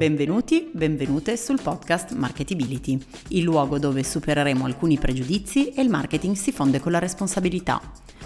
Benvenuti, 0.00 0.70
benvenute 0.72 1.36
sul 1.36 1.60
podcast 1.60 2.12
Marketability, 2.12 2.98
il 3.32 3.42
luogo 3.42 3.78
dove 3.78 4.02
supereremo 4.02 4.64
alcuni 4.64 4.96
pregiudizi 4.96 5.74
e 5.74 5.82
il 5.82 5.90
marketing 5.90 6.36
si 6.36 6.52
fonde 6.52 6.80
con 6.80 6.92
la 6.92 6.98
responsabilità. 6.98 7.82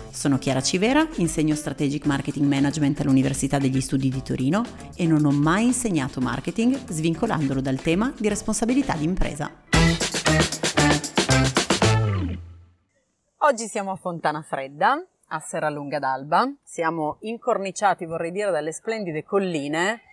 Sono 0.09 0.39
Chiara 0.39 0.63
Civera, 0.63 1.05
insegno 1.17 1.57
Strategic 1.57 2.07
Marketing 2.07 2.47
Management 2.47 3.01
all'Università 3.01 3.59
degli 3.59 3.81
Studi 3.81 4.09
di 4.09 4.23
Torino 4.23 4.62
e 4.95 5.05
non 5.05 5.25
ho 5.25 5.32
mai 5.32 5.64
insegnato 5.64 6.21
marketing 6.21 6.77
svincolandolo 6.77 7.61
dal 7.61 7.80
tema 7.80 8.14
di 8.16 8.29
responsabilità 8.29 8.95
di 8.95 9.04
impresa. 9.06 9.50
Oggi 13.38 13.66
siamo 13.66 13.91
a 13.91 13.96
Fontana 13.96 14.43
Fredda, 14.43 15.04
a 15.27 15.41
Serralunga 15.41 15.98
d'Alba. 15.98 16.54
Siamo 16.62 17.16
incorniciati, 17.22 18.06
vorrei 18.06 18.30
dire, 18.30 18.52
dalle 18.52 18.70
splendide 18.70 19.25
colline 19.25 20.12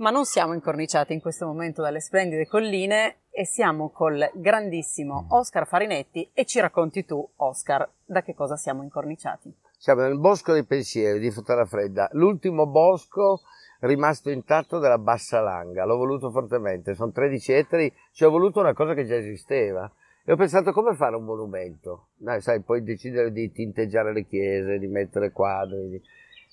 ma 0.00 0.10
non 0.10 0.24
siamo 0.24 0.54
incorniciati 0.54 1.12
in 1.12 1.20
questo 1.20 1.46
momento 1.46 1.82
dalle 1.82 2.00
splendide 2.00 2.46
colline 2.46 3.16
e 3.30 3.44
siamo 3.44 3.90
col 3.90 4.30
grandissimo 4.34 5.26
Oscar 5.28 5.66
Farinetti 5.66 6.30
e 6.32 6.46
ci 6.46 6.58
racconti 6.58 7.04
tu, 7.04 7.26
Oscar, 7.36 7.88
da 8.04 8.22
che 8.22 8.34
cosa 8.34 8.56
siamo 8.56 8.82
incorniciati. 8.82 9.54
Siamo 9.76 10.00
nel 10.00 10.18
Bosco 10.18 10.52
dei 10.52 10.64
Pensieri 10.64 11.18
di 11.18 11.30
Fontana 11.30 11.66
Fredda, 11.66 12.08
l'ultimo 12.12 12.66
bosco 12.66 13.42
rimasto 13.80 14.30
intatto 14.30 14.78
della 14.78 14.98
Bassa 14.98 15.40
Langa, 15.40 15.84
l'ho 15.84 15.96
voluto 15.96 16.30
fortemente, 16.30 16.94
sono 16.94 17.12
13 17.12 17.52
ettari, 17.52 17.94
ci 18.12 18.24
ho 18.24 18.30
voluto 18.30 18.60
una 18.60 18.74
cosa 18.74 18.94
che 18.94 19.04
già 19.04 19.16
esisteva. 19.16 19.90
E 20.22 20.32
ho 20.32 20.36
pensato 20.36 20.72
come 20.72 20.94
fare 20.94 21.16
un 21.16 21.24
monumento, 21.24 22.08
Dai, 22.16 22.42
sai, 22.42 22.60
puoi 22.60 22.82
decidere 22.82 23.32
di 23.32 23.50
tinteggiare 23.52 24.12
le 24.12 24.26
chiese, 24.26 24.78
di 24.78 24.86
mettere 24.86 25.32
quadri, 25.32 25.88
di 25.88 26.02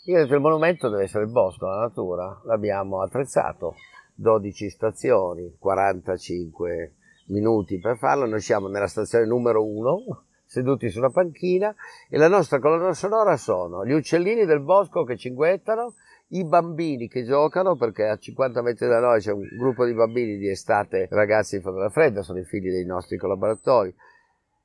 io 0.07 0.15
ho 0.15 0.21
detto 0.21 0.35
il 0.35 0.41
monumento 0.41 0.87
deve 0.87 1.03
essere 1.03 1.25
il 1.25 1.29
bosco, 1.29 1.67
la 1.67 1.79
natura, 1.79 2.39
l'abbiamo 2.45 3.01
attrezzato, 3.01 3.75
12 4.15 4.69
stazioni, 4.69 5.57
45 5.59 6.93
minuti 7.25 7.77
per 7.77 7.97
farlo, 7.97 8.25
noi 8.25 8.39
siamo 8.39 8.69
nella 8.69 8.87
stazione 8.87 9.25
numero 9.25 9.65
1, 9.65 10.23
seduti 10.45 10.89
su 10.89 10.99
una 10.99 11.09
panchina 11.09 11.75
e 12.09 12.17
la 12.17 12.29
nostra 12.29 12.59
colonna 12.59 12.93
sonora 12.93 13.35
sono 13.35 13.85
gli 13.85 13.91
uccellini 13.91 14.45
del 14.45 14.61
bosco 14.61 15.03
che 15.03 15.17
cinguettano, 15.17 15.95
i 16.29 16.45
bambini 16.45 17.09
che 17.09 17.25
giocano, 17.25 17.75
perché 17.75 18.07
a 18.07 18.17
50 18.17 18.61
metri 18.61 18.87
da 18.87 18.99
noi 18.99 19.19
c'è 19.19 19.33
un 19.33 19.45
gruppo 19.57 19.83
di 19.83 19.93
bambini 19.93 20.37
di 20.37 20.47
estate, 20.47 21.09
ragazzi 21.11 21.57
di 21.57 21.63
Fontana 21.63 21.89
Fredda, 21.89 22.21
sono 22.21 22.39
i 22.39 22.45
figli 22.45 22.69
dei 22.69 22.85
nostri 22.85 23.17
collaboratori, 23.17 23.93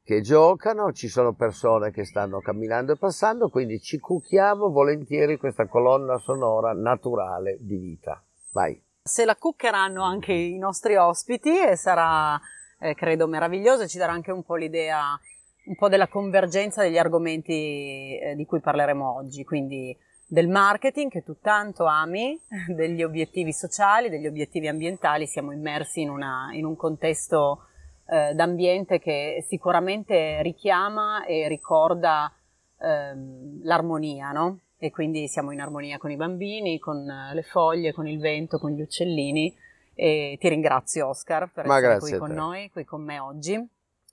che 0.04 0.20
giocano, 0.20 0.92
ci 0.92 1.08
sono 1.08 1.32
persone 1.32 1.92
che 1.92 2.04
stanno 2.04 2.40
camminando 2.40 2.92
e 2.92 2.96
passando, 2.96 3.48
quindi 3.48 3.80
ci 3.80 3.98
cucchiamo 3.98 4.70
volentieri 4.70 5.36
questa 5.36 5.66
colonna 5.68 6.18
sonora 6.18 6.72
naturale 6.72 7.56
di 7.60 7.76
vita. 7.76 8.22
Vai. 8.50 8.80
Se 9.02 9.24
la 9.24 9.36
cuccheranno 9.36 10.02
anche 10.02 10.32
i 10.32 10.58
nostri 10.58 10.96
ospiti 10.96 11.56
e 11.56 11.76
sarà, 11.76 12.38
eh, 12.80 12.94
credo, 12.94 13.26
meraviglioso, 13.26 13.86
ci 13.86 13.98
darà 13.98 14.12
anche 14.12 14.32
un 14.32 14.42
po' 14.42 14.56
l'idea, 14.56 15.18
un 15.66 15.76
po' 15.76 15.88
della 15.88 16.08
convergenza 16.08 16.82
degli 16.82 16.98
argomenti 16.98 18.18
eh, 18.18 18.34
di 18.34 18.44
cui 18.44 18.60
parleremo 18.60 19.16
oggi, 19.16 19.44
quindi 19.44 19.96
del 20.26 20.48
marketing 20.48 21.10
che 21.10 21.22
tu 21.22 21.38
tanto 21.40 21.84
ami, 21.84 22.40
degli 22.74 23.02
obiettivi 23.02 23.52
sociali, 23.52 24.08
degli 24.08 24.26
obiettivi 24.26 24.66
ambientali, 24.66 25.26
siamo 25.26 25.52
immersi 25.52 26.00
in, 26.00 26.10
una, 26.10 26.48
in 26.52 26.64
un 26.64 26.74
contesto 26.74 27.66
eh, 28.06 28.34
d'ambiente 28.34 28.98
che 28.98 29.44
sicuramente 29.46 30.42
richiama 30.42 31.24
e 31.24 31.48
ricorda 31.48 32.32
ehm, 32.78 33.60
l'armonia, 33.62 34.32
no? 34.32 34.58
E 34.78 34.90
quindi 34.90 35.28
siamo 35.28 35.52
in 35.52 35.60
armonia 35.60 35.98
con 35.98 36.10
i 36.10 36.16
bambini, 36.16 36.78
con 36.78 37.04
le 37.04 37.42
foglie, 37.42 37.92
con 37.92 38.08
il 38.08 38.18
vento, 38.18 38.58
con 38.58 38.72
gli 38.72 38.80
uccellini. 38.80 39.54
E 39.94 40.36
ti 40.40 40.48
ringrazio 40.48 41.08
Oscar 41.08 41.50
per 41.52 41.66
Ma 41.66 41.76
essere 41.76 41.98
qui 41.98 42.16
con 42.18 42.32
noi, 42.32 42.70
qui 42.70 42.84
con 42.84 43.02
me 43.02 43.20
oggi. 43.20 43.64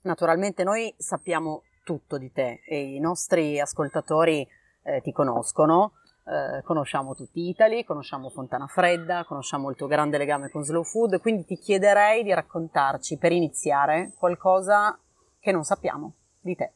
Naturalmente 0.02 0.62
noi 0.62 0.94
sappiamo 0.96 1.62
tutto 1.82 2.18
di 2.18 2.30
te 2.30 2.60
e 2.64 2.94
i 2.94 3.00
nostri 3.00 3.58
ascoltatori 3.58 4.46
eh, 4.82 5.00
ti 5.00 5.12
conoscono, 5.12 5.92
eh, 6.30 6.62
conosciamo 6.62 7.14
tutti 7.16 7.48
Italy, 7.48 7.84
conosciamo 7.84 8.30
Fontana 8.30 8.68
Fredda, 8.68 9.24
conosciamo 9.24 9.68
il 9.68 9.76
tuo 9.76 9.88
grande 9.88 10.16
legame 10.16 10.48
con 10.48 10.62
Slow 10.62 10.84
Food, 10.84 11.20
quindi 11.20 11.44
ti 11.44 11.56
chiederei 11.56 12.22
di 12.22 12.32
raccontarci 12.32 13.18
per 13.18 13.32
iniziare 13.32 14.12
qualcosa 14.16 14.96
che 15.40 15.50
non 15.50 15.64
sappiamo 15.64 16.14
di 16.40 16.54
te. 16.54 16.72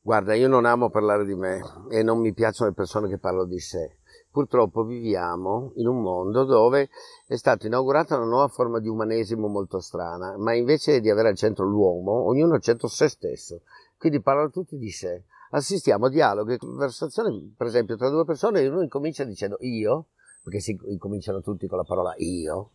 Guarda, 0.00 0.34
io 0.34 0.46
non 0.46 0.66
amo 0.66 0.88
parlare 0.88 1.24
di 1.24 1.34
me 1.34 1.60
e 1.90 2.02
non 2.04 2.20
mi 2.20 2.32
piacciono 2.32 2.70
le 2.70 2.76
persone 2.76 3.08
che 3.08 3.18
parlano 3.18 3.46
di 3.46 3.58
sé. 3.58 3.96
Purtroppo 4.30 4.84
viviamo 4.84 5.72
in 5.74 5.88
un 5.88 6.00
mondo 6.00 6.44
dove 6.44 6.90
è 7.26 7.34
stata 7.34 7.66
inaugurata 7.66 8.16
una 8.16 8.26
nuova 8.26 8.48
forma 8.48 8.78
di 8.78 8.88
umanesimo 8.88 9.48
molto 9.48 9.80
strana, 9.80 10.36
ma 10.38 10.54
invece 10.54 11.00
di 11.00 11.10
avere 11.10 11.30
al 11.30 11.36
centro 11.36 11.66
l'uomo, 11.66 12.28
ognuno 12.28 12.54
al 12.54 12.62
centro 12.62 12.86
se 12.86 13.08
stesso. 13.08 13.62
Quindi 13.98 14.22
parlano 14.22 14.50
tutti 14.50 14.78
di 14.78 14.90
sé 14.90 15.24
assistiamo 15.50 16.06
a 16.06 16.10
dialoghi, 16.10 16.58
conversazioni, 16.58 17.54
per 17.56 17.66
esempio, 17.66 17.96
tra 17.96 18.08
due 18.08 18.24
persone, 18.24 18.60
e 18.60 18.68
uno 18.68 18.82
incomincia 18.82 19.24
dicendo 19.24 19.56
io, 19.60 20.06
perché 20.42 20.60
si 20.60 20.78
incominciano 20.86 21.40
tutti 21.40 21.66
con 21.66 21.78
la 21.78 21.84
parola 21.84 22.14
io, 22.16 22.72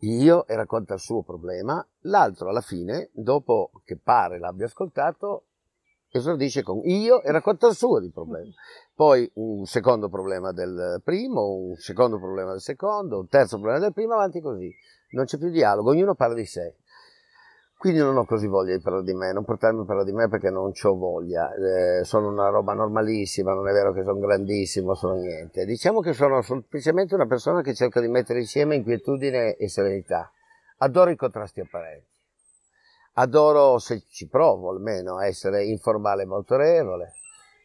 io 0.00 0.46
e 0.46 0.56
racconta 0.56 0.94
il 0.94 1.00
suo 1.00 1.22
problema, 1.22 1.84
l'altro 2.02 2.48
alla 2.48 2.60
fine, 2.60 3.10
dopo 3.12 3.70
che 3.84 3.96
pare 3.96 4.38
l'abbia 4.38 4.66
ascoltato, 4.66 5.44
esordisce 6.10 6.62
con 6.62 6.80
io 6.84 7.22
e 7.22 7.30
racconta 7.30 7.68
il 7.68 7.74
suo 7.74 7.98
di 8.00 8.10
problema. 8.10 8.50
Poi 8.94 9.30
un 9.34 9.64
secondo 9.64 10.08
problema 10.08 10.52
del 10.52 11.00
primo, 11.02 11.54
un 11.54 11.76
secondo 11.76 12.18
problema 12.18 12.50
del 12.50 12.60
secondo, 12.60 13.18
un 13.18 13.28
terzo 13.28 13.56
problema 13.56 13.78
del 13.78 13.92
primo, 13.92 14.14
avanti 14.14 14.40
così. 14.40 14.70
Non 15.12 15.24
c'è 15.24 15.38
più 15.38 15.50
dialogo, 15.50 15.90
ognuno 15.90 16.14
parla 16.14 16.34
di 16.34 16.46
sé. 16.46 16.76
Quindi 17.82 17.98
non 17.98 18.16
ho 18.16 18.24
così 18.24 18.46
voglia 18.46 18.76
di 18.76 18.80
parlare 18.80 19.02
di 19.02 19.12
me, 19.12 19.32
non 19.32 19.42
portarmi 19.42 19.80
a 19.80 19.84
parlare 19.84 20.08
di 20.08 20.14
me 20.14 20.28
perché 20.28 20.50
non 20.50 20.70
ho 20.70 20.94
voglia, 20.94 21.52
eh, 21.52 22.04
sono 22.04 22.28
una 22.28 22.48
roba 22.48 22.74
normalissima, 22.74 23.54
non 23.54 23.66
è 23.66 23.72
vero 23.72 23.92
che 23.92 24.04
sono 24.04 24.20
grandissimo, 24.20 24.94
sono 24.94 25.14
niente. 25.14 25.64
Diciamo 25.64 25.98
che 25.98 26.12
sono 26.12 26.42
semplicemente 26.42 27.16
una 27.16 27.26
persona 27.26 27.60
che 27.60 27.74
cerca 27.74 28.00
di 28.00 28.06
mettere 28.06 28.38
insieme 28.38 28.76
inquietudine 28.76 29.56
e 29.56 29.68
serenità. 29.68 30.30
Adoro 30.76 31.10
i 31.10 31.16
contrasti 31.16 31.58
apparenti. 31.58 32.06
Adoro, 33.14 33.80
se 33.80 34.04
ci 34.08 34.28
provo 34.28 34.70
almeno, 34.70 35.18
essere 35.18 35.64
informale 35.64 36.24
ma 36.24 36.36
autorevole. 36.36 37.14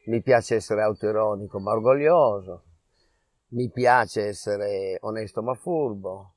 Mi 0.08 0.24
piace 0.24 0.56
essere 0.56 0.82
autoironico 0.82 1.60
ma 1.60 1.74
orgoglioso. 1.74 2.64
Mi 3.50 3.70
piace 3.70 4.26
essere 4.26 4.98
onesto 5.00 5.44
ma 5.44 5.54
furbo 5.54 6.37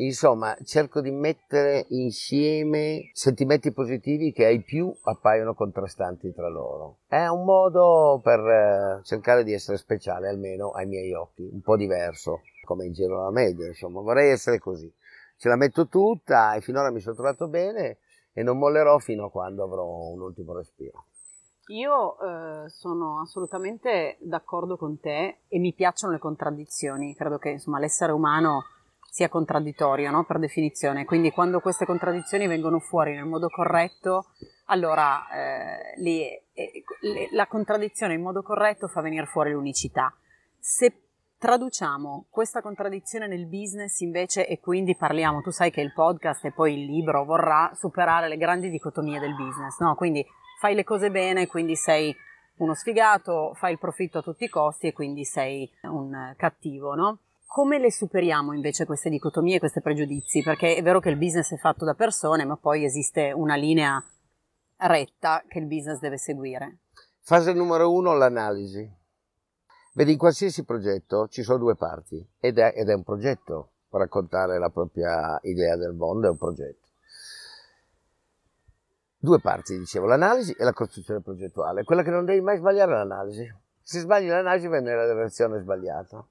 Insomma, 0.00 0.56
cerco 0.64 1.02
di 1.02 1.10
mettere 1.10 1.84
insieme 1.88 3.10
sentimenti 3.12 3.70
positivi 3.70 4.32
che 4.32 4.46
ai 4.46 4.62
più 4.62 4.90
appaiono 5.02 5.52
contrastanti 5.52 6.32
tra 6.32 6.48
loro. 6.48 7.00
È 7.06 7.26
un 7.26 7.44
modo 7.44 8.18
per 8.22 8.40
eh, 8.40 9.00
cercare 9.02 9.44
di 9.44 9.52
essere 9.52 9.76
speciale, 9.76 10.30
almeno 10.30 10.70
ai 10.70 10.86
miei 10.86 11.12
occhi, 11.12 11.42
un 11.42 11.60
po' 11.60 11.76
diverso, 11.76 12.40
come 12.64 12.86
in 12.86 12.94
giro 12.94 13.22
la 13.24 13.30
media, 13.30 13.66
insomma, 13.66 14.00
vorrei 14.00 14.30
essere 14.30 14.58
così. 14.58 14.90
Ce 15.36 15.48
la 15.50 15.56
metto 15.56 15.86
tutta 15.86 16.54
e 16.54 16.62
finora 16.62 16.90
mi 16.90 17.00
sono 17.00 17.14
trovato 17.14 17.48
bene 17.48 17.98
e 18.32 18.42
non 18.42 18.56
mollerò 18.56 18.96
fino 18.98 19.26
a 19.26 19.30
quando 19.30 19.64
avrò 19.64 19.84
un 19.84 20.20
ultimo 20.22 20.54
respiro. 20.54 21.08
Io 21.66 22.16
eh, 22.20 22.70
sono 22.70 23.20
assolutamente 23.20 24.16
d'accordo 24.20 24.78
con 24.78 24.98
te 24.98 25.40
e 25.46 25.58
mi 25.58 25.74
piacciono 25.74 26.14
le 26.14 26.18
contraddizioni. 26.18 27.14
Credo 27.14 27.36
che 27.36 27.50
insomma, 27.50 27.78
l'essere 27.78 28.12
umano 28.12 28.62
sia 29.10 29.28
contraddittorio 29.28 30.10
no? 30.10 30.24
per 30.24 30.38
definizione, 30.38 31.04
quindi 31.04 31.30
quando 31.30 31.60
queste 31.60 31.84
contraddizioni 31.84 32.46
vengono 32.46 32.78
fuori 32.78 33.14
nel 33.14 33.24
modo 33.24 33.48
corretto, 33.48 34.26
allora 34.66 35.28
eh, 35.28 36.00
li, 36.00 36.22
eh, 36.22 36.84
la 37.32 37.46
contraddizione 37.46 38.14
in 38.14 38.22
modo 38.22 38.42
corretto 38.42 38.86
fa 38.86 39.00
venire 39.00 39.26
fuori 39.26 39.50
l'unicità. 39.50 40.14
Se 40.58 41.02
traduciamo 41.38 42.26
questa 42.30 42.60
contraddizione 42.60 43.26
nel 43.26 43.46
business 43.46 44.00
invece 44.00 44.46
e 44.46 44.60
quindi 44.60 44.94
parliamo, 44.94 45.40
tu 45.40 45.50
sai 45.50 45.70
che 45.70 45.80
il 45.80 45.92
podcast 45.92 46.44
e 46.44 46.52
poi 46.52 46.74
il 46.74 46.84
libro 46.84 47.24
vorrà 47.24 47.72
superare 47.74 48.28
le 48.28 48.36
grandi 48.36 48.68
dicotomie 48.68 49.18
del 49.18 49.34
business, 49.34 49.78
no? 49.80 49.94
Quindi 49.96 50.24
fai 50.60 50.74
le 50.74 50.84
cose 50.84 51.10
bene, 51.10 51.46
quindi 51.46 51.74
sei 51.74 52.14
uno 52.58 52.74
sfigato, 52.74 53.54
fai 53.54 53.72
il 53.72 53.78
profitto 53.78 54.18
a 54.18 54.22
tutti 54.22 54.44
i 54.44 54.48
costi 54.48 54.88
e 54.88 54.92
quindi 54.92 55.24
sei 55.24 55.68
un 55.84 56.34
cattivo, 56.36 56.94
no? 56.94 57.18
Come 57.52 57.80
le 57.80 57.90
superiamo 57.90 58.52
invece 58.52 58.86
queste 58.86 59.10
dicotomie, 59.10 59.58
questi 59.58 59.80
pregiudizi? 59.80 60.40
Perché 60.40 60.76
è 60.76 60.82
vero 60.84 61.00
che 61.00 61.08
il 61.08 61.16
business 61.16 61.52
è 61.52 61.56
fatto 61.56 61.84
da 61.84 61.94
persone, 61.94 62.44
ma 62.44 62.56
poi 62.56 62.84
esiste 62.84 63.32
una 63.32 63.56
linea 63.56 64.00
retta 64.76 65.42
che 65.48 65.58
il 65.58 65.66
business 65.66 65.98
deve 65.98 66.16
seguire. 66.16 66.78
Fase 67.22 67.52
numero 67.52 67.92
uno, 67.92 68.14
l'analisi. 68.14 68.88
Vedi, 69.94 70.12
in 70.12 70.18
qualsiasi 70.18 70.62
progetto 70.62 71.26
ci 71.26 71.42
sono 71.42 71.58
due 71.58 71.74
parti 71.74 72.24
ed 72.38 72.58
è, 72.58 72.72
ed 72.76 72.88
è 72.88 72.94
un 72.94 73.02
progetto. 73.02 73.70
Raccontare 73.88 74.56
la 74.60 74.70
propria 74.70 75.36
idea 75.42 75.74
del 75.74 75.94
mondo 75.94 76.28
è 76.28 76.30
un 76.30 76.38
progetto. 76.38 76.86
Due 79.18 79.40
parti, 79.40 79.76
dicevo, 79.76 80.06
l'analisi 80.06 80.52
e 80.52 80.62
la 80.62 80.72
costruzione 80.72 81.20
progettuale. 81.20 81.82
Quella 81.82 82.04
che 82.04 82.10
non 82.10 82.24
devi 82.24 82.42
mai 82.42 82.58
sbagliare 82.58 82.92
è 82.92 82.94
l'analisi. 82.94 83.52
Se 83.82 83.98
sbagli 83.98 84.28
l'analisi 84.28 84.68
viene 84.68 84.88
nella 84.88 85.12
direzione 85.12 85.58
sbagliata 85.58 86.24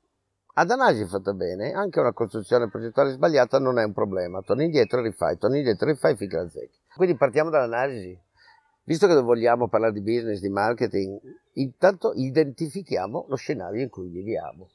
Ad 0.59 0.71
analisi 0.71 1.05
fatta 1.05 1.31
bene, 1.31 1.71
anche 1.71 2.01
una 2.01 2.11
costruzione 2.11 2.67
progettuale 2.67 3.11
sbagliata 3.11 3.59
non 3.59 3.79
è 3.79 3.83
un 3.85 3.93
problema. 3.93 4.41
Torni 4.41 4.65
indietro 4.65 4.99
e 4.99 5.03
rifai, 5.03 5.37
torni 5.37 5.59
indietro 5.59 5.87
e 5.87 5.93
rifai 5.93 6.17
finché 6.17 6.35
la 6.35 6.49
zecchi. 6.49 6.77
Quindi 6.97 7.15
partiamo 7.15 7.49
dall'analisi. 7.49 8.19
Visto 8.83 9.07
che 9.07 9.13
vogliamo 9.21 9.69
parlare 9.69 9.93
di 9.93 10.01
business, 10.01 10.41
di 10.41 10.49
marketing, 10.49 11.17
intanto 11.53 12.11
identifichiamo 12.13 13.27
lo 13.29 13.37
scenario 13.37 13.83
in 13.83 13.89
cui 13.89 14.09
viviamo. 14.09 14.67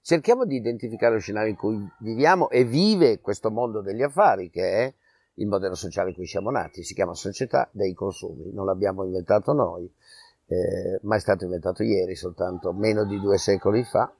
Cerchiamo 0.00 0.46
di 0.46 0.56
identificare 0.56 1.12
lo 1.12 1.20
scenario 1.20 1.50
in 1.50 1.56
cui 1.56 1.86
viviamo 1.98 2.48
e 2.48 2.64
vive 2.64 3.20
questo 3.20 3.50
mondo 3.50 3.82
degli 3.82 4.02
affari, 4.02 4.48
che 4.48 4.62
è 4.62 4.94
il 5.34 5.46
modello 5.48 5.74
sociale 5.74 6.08
in 6.08 6.14
cui 6.14 6.26
siamo 6.26 6.50
nati. 6.50 6.82
Si 6.82 6.94
chiama 6.94 7.12
società 7.12 7.68
dei 7.72 7.92
consumi, 7.92 8.52
non 8.54 8.64
l'abbiamo 8.64 9.04
inventato 9.04 9.52
noi, 9.52 9.84
eh, 10.46 10.98
ma 11.02 11.16
è 11.16 11.20
stato 11.20 11.44
inventato 11.44 11.82
ieri, 11.82 12.14
soltanto 12.14 12.72
meno 12.72 13.04
di 13.04 13.20
due 13.20 13.36
secoli 13.36 13.84
fa, 13.84 14.10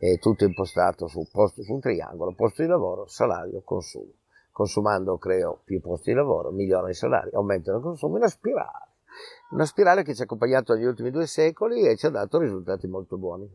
è 0.00 0.18
tutto 0.18 0.44
impostato 0.44 1.08
su, 1.08 1.28
posto, 1.30 1.62
su 1.62 1.74
un 1.74 1.80
triangolo, 1.80 2.32
posto 2.32 2.62
di 2.62 2.68
lavoro, 2.68 3.06
salario, 3.06 3.60
consumo. 3.62 4.14
Consumando 4.50 5.18
creo 5.18 5.60
più 5.62 5.78
posti 5.80 6.10
di 6.10 6.16
lavoro, 6.16 6.50
migliorano 6.50 6.88
i 6.88 6.94
salari, 6.94 7.30
aumentano 7.34 7.78
i 7.78 7.82
consumi, 7.82 8.16
una 8.16 8.28
spirale. 8.28 8.88
Una 9.50 9.66
spirale 9.66 10.02
che 10.02 10.14
ci 10.14 10.22
ha 10.22 10.24
accompagnato 10.24 10.72
negli 10.72 10.86
ultimi 10.86 11.10
due 11.10 11.26
secoli 11.26 11.86
e 11.86 11.96
ci 11.96 12.06
ha 12.06 12.10
dato 12.10 12.38
risultati 12.38 12.86
molto 12.86 13.18
buoni. 13.18 13.46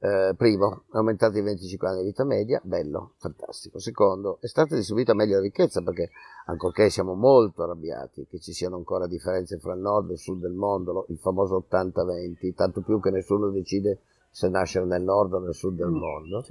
Eh, 0.00 0.34
primo, 0.36 0.84
è 0.92 0.98
aumentato 0.98 1.32
di 1.32 1.40
25 1.40 1.88
anni 1.88 2.00
di 2.00 2.08
vita 2.08 2.24
media, 2.24 2.60
bello, 2.62 3.14
fantastico. 3.16 3.78
Secondo, 3.78 4.36
è 4.42 4.46
stata 4.46 4.74
distribuita 4.74 5.14
meglio 5.14 5.36
la 5.36 5.40
ricchezza 5.40 5.80
perché, 5.80 6.10
ancorché 6.44 6.90
siamo 6.90 7.14
molto 7.14 7.62
arrabbiati 7.62 8.26
che 8.28 8.38
ci 8.38 8.52
siano 8.52 8.76
ancora 8.76 9.06
differenze 9.06 9.58
fra 9.58 9.72
il 9.72 9.80
nord 9.80 10.10
e 10.10 10.12
il 10.12 10.18
sud 10.18 10.42
del 10.42 10.52
mondo, 10.52 11.06
il 11.08 11.18
famoso 11.18 11.64
80-20, 11.70 12.52
tanto 12.54 12.82
più 12.82 13.00
che 13.00 13.08
nessuno 13.08 13.48
decide 13.48 14.00
se 14.34 14.48
nascere 14.48 14.84
nel 14.84 15.02
nord 15.02 15.32
o 15.34 15.38
nel 15.38 15.54
sud 15.54 15.76
del 15.76 15.90
mm. 15.90 15.96
mondo. 15.96 16.44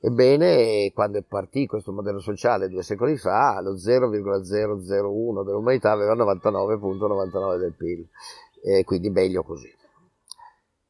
Ebbene, 0.00 0.90
quando 0.94 1.18
è 1.18 1.22
partito 1.22 1.72
questo 1.72 1.92
modello 1.92 2.20
sociale 2.20 2.70
due 2.70 2.82
secoli 2.82 3.18
fa, 3.18 3.60
lo 3.60 3.76
0,001 3.76 5.42
dell'umanità 5.42 5.90
aveva 5.90 6.14
99,99 6.14 7.58
del 7.58 7.74
PIL, 7.74 8.08
e 8.62 8.84
quindi 8.84 9.10
meglio 9.10 9.42
così. 9.42 9.70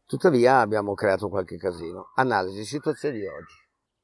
Tuttavia 0.06 0.60
abbiamo 0.60 0.94
creato 0.94 1.28
qualche 1.28 1.56
casino. 1.56 2.12
Analisi, 2.14 2.64
situazione 2.64 3.16
di 3.16 3.26
oggi. 3.26 3.54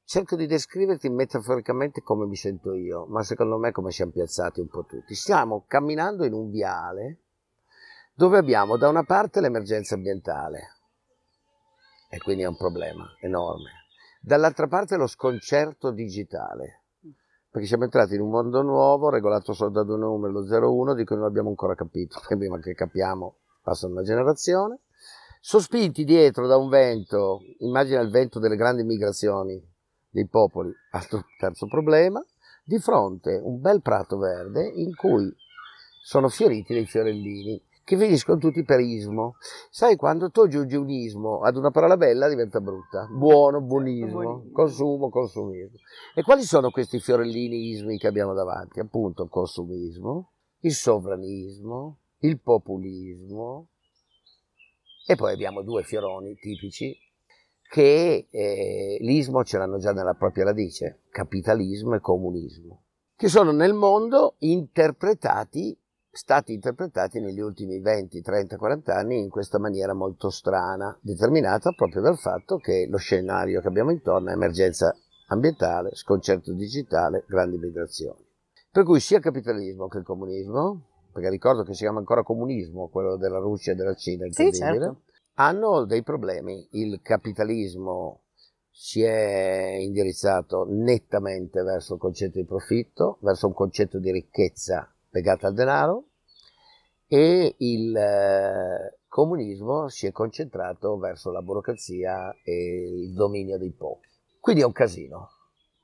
Cerco 0.05 0.35
di 0.35 0.47
descriverti 0.47 1.09
metaforicamente 1.09 2.03
come 2.03 2.27
mi 2.27 2.37
sento 2.37 2.75
io, 2.75 3.07
ma 3.07 3.23
secondo 3.23 3.59
me 3.59 3.71
come 3.71 3.93
siamo 3.93 4.11
piazzati 4.11 4.59
un 4.59 4.69
po' 4.69 4.85
tutti. 4.85 5.15
Stiamo 5.15 5.65
camminando 5.69 6.25
in 6.25 6.33
un 6.33 6.51
viale 6.51 7.21
dove 8.13 8.39
abbiamo 8.39 8.77
da 8.77 8.89
una 8.89 9.05
parte 9.05 9.41
l'emergenza 9.41 9.95
ambientale, 9.95 10.76
e 12.09 12.19
quindi 12.19 12.43
è 12.43 12.47
un 12.47 12.57
problema 12.57 13.07
enorme. 13.21 13.71
Dall'altra 14.21 14.67
parte 14.67 14.97
lo 14.97 15.07
sconcerto 15.07 15.91
digitale, 15.91 16.85
perché 17.51 17.67
siamo 17.67 17.85
entrati 17.85 18.15
in 18.15 18.21
un 18.21 18.31
mondo 18.31 18.63
nuovo, 18.63 19.09
regolato 19.09 19.53
solo 19.53 19.71
da 19.71 19.83
due 19.83 19.99
numeri, 19.99 20.33
lo 20.33 20.43
01, 20.43 20.95
di 20.95 21.05
cui 21.05 21.17
non 21.17 21.25
abbiamo 21.25 21.49
ancora 21.49 21.75
capito, 21.75 22.21
prima 22.27 22.59
che 22.59 22.75
capiamo 22.75 23.37
passa 23.63 23.87
una 23.87 24.03
generazione, 24.03 24.81
sospinti 25.41 26.05
dietro 26.05 26.47
da 26.47 26.57
un 26.57 26.69
vento, 26.69 27.41
immagina 27.59 28.01
il 28.01 28.11
vento 28.11 28.39
delle 28.39 28.57
grandi 28.57 28.85
migrazioni 28.85 29.61
dei 30.09 30.27
popoli, 30.29 30.73
altro 30.93 31.25
terzo 31.39 31.67
problema, 31.67 32.25
di 32.65 32.79
fronte 32.79 33.41
un 33.43 33.61
bel 33.61 33.81
prato 33.83 34.19
verde 34.19 34.67
in 34.67 34.95
cui 34.95 35.33
sono 36.03 36.29
fioriti 36.29 36.75
dei 36.75 36.87
fiorellini 36.87 37.66
che 37.87 37.97
finiscono 37.97 38.39
tutti 38.39 38.65
per 38.65 38.81
ismo. 38.81 39.37
Sai, 39.71 39.95
quando 39.95 40.31
tu 40.31 40.41
aggiungi 40.41 40.75
un 40.75 40.91
ismo 40.91 41.43
ad 41.43 41.57
una 41.57 41.71
parola 41.71 41.97
bella 41.97 42.29
diventa 42.29 42.61
brutta. 42.61 43.07
Buono, 43.07 43.61
buonismo, 43.61 44.23
buonismo. 44.23 44.51
consumo, 44.51 45.09
consumismo. 45.09 45.79
E 46.17 46.23
quali 46.23 46.43
sono 46.43 46.71
questi 46.71 46.99
fiorellini 46.99 47.69
ismi 47.69 47.97
che 47.97 48.09
abbiamo 48.09 48.35
davanti? 48.35 48.81
Appunto 48.81 49.23
il 49.23 49.29
consumismo, 49.29 50.33
il 50.63 50.73
sovranismo, 50.73 52.01
il 52.23 52.41
populismo. 52.41 53.69
E 55.07 55.15
poi 55.15 55.33
abbiamo 55.33 55.63
due 55.63 55.85
fioroni 55.85 56.35
tipici 56.35 56.93
che 57.71 58.27
eh, 58.29 58.97
l'ismo 58.99 59.45
ce 59.45 59.59
l'hanno 59.59 59.79
già 59.79 59.93
nella 59.93 60.15
propria 60.15 60.43
radice, 60.43 61.03
capitalismo 61.09 61.95
e 61.95 62.01
comunismo, 62.01 62.83
che 63.15 63.29
sono 63.29 63.53
nel 63.53 63.75
mondo 63.75 64.35
interpretati 64.39 65.79
stati 66.17 66.53
interpretati 66.53 67.21
negli 67.21 67.41
ultimi 67.41 67.79
20, 67.79 68.21
30, 68.21 68.57
40 68.57 68.95
anni 68.95 69.21
in 69.21 69.29
questa 69.29 69.59
maniera 69.59 69.93
molto 69.93 70.31
strana, 70.31 70.97
determinata 71.01 71.73
proprio 71.73 72.03
dal 72.03 72.19
fatto 72.19 72.57
che 72.57 72.87
lo 72.89 72.97
scenario 72.97 73.61
che 73.61 73.69
abbiamo 73.69 73.91
intorno 73.91 74.31
è 74.31 74.33
emergenza 74.33 74.95
ambientale, 75.29 75.91
sconcerto 75.95 76.53
digitale, 76.53 77.25
grandi 77.29 77.59
migrazioni. 77.59 78.25
Per 78.71 78.85
cui 78.85 79.01
sia 79.01 79.19
il 79.19 79.23
capitalismo 79.23 79.89
che 79.89 79.99
il 79.99 80.05
comunismo, 80.05 80.87
perché 81.13 81.31
ricordo 81.31 81.63
che 81.63 81.75
si 81.75 81.83
chiama 81.83 81.99
ancora 81.99 82.23
comunismo, 82.23 82.89
quello 82.89 83.17
della 83.17 83.39
Russia 83.39 83.73
e 83.73 83.75
della 83.75 83.95
Cina, 83.95 84.27
sì, 84.31 84.53
certo. 84.53 85.03
hanno 85.35 85.85
dei 85.85 86.03
problemi. 86.03 86.67
Il 86.73 87.01
capitalismo 87.03 88.23
si 88.71 89.03
è 89.03 89.77
indirizzato 89.81 90.67
nettamente 90.69 91.63
verso 91.63 91.95
il 91.95 92.01
concetto 92.01 92.39
di 92.39 92.45
profitto, 92.45 93.19
verso 93.23 93.47
un 93.47 93.55
concetto 93.55 93.99
di 93.99 94.13
ricchezza 94.13 94.91
legata 95.17 95.47
al 95.47 95.55
denaro 95.55 96.09
e 97.09 97.55
il 97.59 97.97
eh, 97.97 98.99
comunismo 99.09 99.89
si 99.89 100.07
è 100.07 100.13
concentrato 100.13 100.99
verso 100.99 101.31
la 101.31 101.41
burocrazia 101.41 102.35
e 102.43 103.05
il 103.05 103.13
dominio 103.15 103.59
dei 103.59 103.73
pochi. 103.73 104.09
Quindi 104.41 104.63
è 104.63 104.67
un 104.67 104.73
casino. 104.73 105.31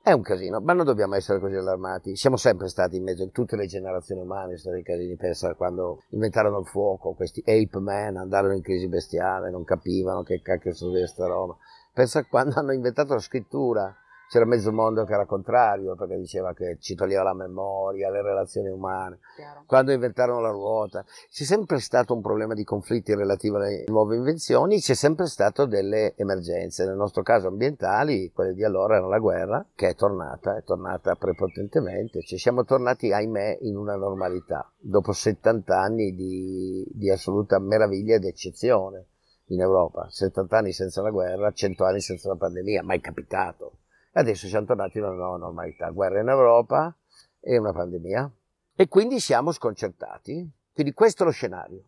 È 0.03 0.11
un 0.11 0.21
casino, 0.21 0.59
ma 0.59 0.73
non 0.73 0.83
dobbiamo 0.83 1.15
essere 1.15 1.39
così 1.39 1.55
allarmati. 1.55 2.17
Siamo 2.17 2.35
sempre 2.35 2.67
stati 2.67 2.97
in 2.97 3.03
mezzo, 3.03 3.29
tutte 3.29 3.55
le 3.55 3.67
generazioni 3.67 4.19
umane, 4.19 4.57
sono 4.57 4.75
stati 4.75 4.83
casini. 4.83 5.15
Pensa 5.15 5.53
quando 5.55 6.03
inventarono 6.09 6.59
il 6.59 6.65
fuoco, 6.65 7.13
questi 7.13 7.41
ape 7.45 7.79
man 7.79 8.17
andarono 8.17 8.53
in 8.53 8.61
crisi 8.61 8.89
bestiale, 8.89 9.49
non 9.49 9.63
capivano 9.63 10.23
che 10.23 10.41
cacchio 10.41 10.73
fosse 10.73 11.07
sta 11.07 11.25
roba. 11.25 11.55
Pensa 11.93 12.25
quando 12.25 12.55
hanno 12.59 12.73
inventato 12.73 13.13
la 13.13 13.21
scrittura, 13.21 13.95
c'era 14.33 14.45
mezzo 14.45 14.71
mondo 14.71 15.05
che 15.05 15.13
era 15.13 15.27
contrario 15.27 15.93
perché 15.93 16.17
diceva 16.17 16.55
che 16.55 16.77
ci 16.79 16.95
toglieva 16.95 17.21
la 17.21 17.35
memoria, 17.35 18.09
le 18.09 18.23
relazioni 18.23 18.67
umane. 18.67 19.19
Chiaro. 19.35 19.63
Quando 19.67 19.91
inventarono 19.91 20.41
la 20.41 20.49
ruota, 20.49 21.05
c'è 21.29 21.43
sempre 21.43 21.79
stato 21.79 22.15
un 22.15 22.21
problema 22.21 22.55
di 22.55 22.63
conflitti 22.63 23.13
relativi 23.13 23.55
alle 23.55 23.83
nuove 23.89 24.15
invenzioni, 24.15 24.79
c'è 24.79 24.95
sempre 24.95 25.27
stato 25.27 25.67
delle 25.67 26.15
emergenze, 26.15 26.83
nel 26.83 26.95
nostro 26.95 27.21
caso 27.21 27.47
ambientali, 27.47 28.31
quelle 28.33 28.55
di 28.55 28.63
allora 28.63 28.95
era 28.95 29.05
la 29.05 29.19
guerra, 29.19 29.63
che 29.75 29.89
è 29.89 29.95
tornata, 29.95 30.57
è 30.57 30.63
tornata 30.63 31.13
prepotentemente, 31.13 32.23
ci 32.23 32.39
siamo 32.39 32.65
tornati, 32.65 33.13
ahimè, 33.13 33.59
in 33.61 33.77
una 33.77 33.95
normalità, 33.95 34.67
dopo 34.79 35.11
70 35.11 35.79
anni 35.79 36.15
di, 36.15 36.83
di 36.91 37.11
assoluta 37.11 37.59
meraviglia 37.59 38.15
ed 38.15 38.25
eccezione 38.25 39.05
in 39.49 39.61
Europa, 39.61 40.07
70 40.09 40.57
anni 40.57 40.71
senza 40.71 41.03
la 41.03 41.11
guerra, 41.11 41.51
100 41.51 41.85
anni 41.85 42.01
senza 42.01 42.29
la 42.29 42.35
pandemia, 42.35 42.81
mai 42.81 42.99
capitato 42.99 43.73
adesso 44.13 44.47
siamo 44.47 44.65
tornati 44.65 44.99
una 44.99 45.11
nuova 45.11 45.37
normalità, 45.37 45.89
guerra 45.89 46.21
in 46.21 46.29
Europa 46.29 46.95
e 47.39 47.57
una 47.57 47.71
pandemia. 47.71 48.31
E 48.75 48.87
quindi 48.87 49.19
siamo 49.19 49.51
sconcertati. 49.51 50.49
Quindi 50.73 50.93
questo 50.93 51.23
è 51.23 51.25
lo 51.25 51.31
scenario. 51.31 51.83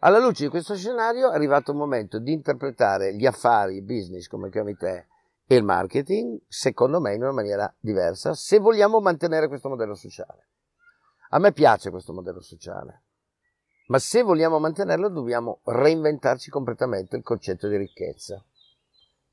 Alla 0.00 0.18
luce 0.18 0.44
di 0.44 0.50
questo 0.50 0.76
scenario 0.76 1.30
è 1.30 1.34
arrivato 1.34 1.72
il 1.72 1.76
momento 1.76 2.18
di 2.18 2.32
interpretare 2.32 3.14
gli 3.14 3.26
affari, 3.26 3.76
il 3.76 3.82
business, 3.82 4.28
come 4.28 4.48
chiami 4.48 4.76
te, 4.76 5.06
e 5.46 5.56
il 5.56 5.64
marketing, 5.64 6.40
secondo 6.46 7.00
me, 7.00 7.14
in 7.14 7.22
una 7.22 7.32
maniera 7.32 7.74
diversa, 7.80 8.34
se 8.34 8.58
vogliamo 8.58 9.00
mantenere 9.00 9.48
questo 9.48 9.68
modello 9.68 9.94
sociale. 9.94 10.46
A 11.30 11.38
me 11.38 11.52
piace 11.52 11.90
questo 11.90 12.12
modello 12.12 12.40
sociale, 12.40 13.02
ma 13.88 13.98
se 13.98 14.22
vogliamo 14.22 14.58
mantenerlo 14.58 15.08
dobbiamo 15.08 15.60
reinventarci 15.64 16.50
completamente 16.50 17.16
il 17.16 17.22
concetto 17.22 17.66
di 17.68 17.76
ricchezza 17.76 18.42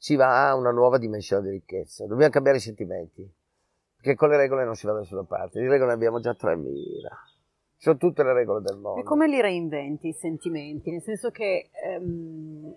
si 0.06 0.16
va 0.16 0.50
a 0.50 0.56
una 0.56 0.70
nuova 0.70 1.00
dimensione 1.00 1.48
di 1.48 1.50
ricchezza. 1.50 2.06
Dobbiamo 2.06 2.32
cambiare 2.32 2.60
i 2.60 2.62
sentimenti, 2.62 3.28
perché 3.96 4.14
con 4.14 4.30
le 4.30 4.38
regole 4.38 4.64
non 4.64 4.76
si 4.76 4.86
va 4.86 4.94
da 4.94 5.00
nessuna 5.00 5.24
parte. 5.24 5.60
Di 5.60 5.66
regole 5.66 5.88
ne 5.88 5.94
abbiamo 5.96 6.20
già 6.20 6.36
3.000. 6.40 6.62
Sono 7.76 7.98
tutte 7.98 8.22
le 8.22 8.34
regole 8.34 8.62
del 8.62 8.78
mondo. 8.78 9.02
E 9.02 9.04
come 9.04 9.28
li 9.28 9.42
reinventi 9.42 10.10
i 10.10 10.14
sentimenti? 10.14 10.92
Nel 10.92 11.02
senso 11.02 11.32
che 11.32 11.72
ehm, 11.84 12.72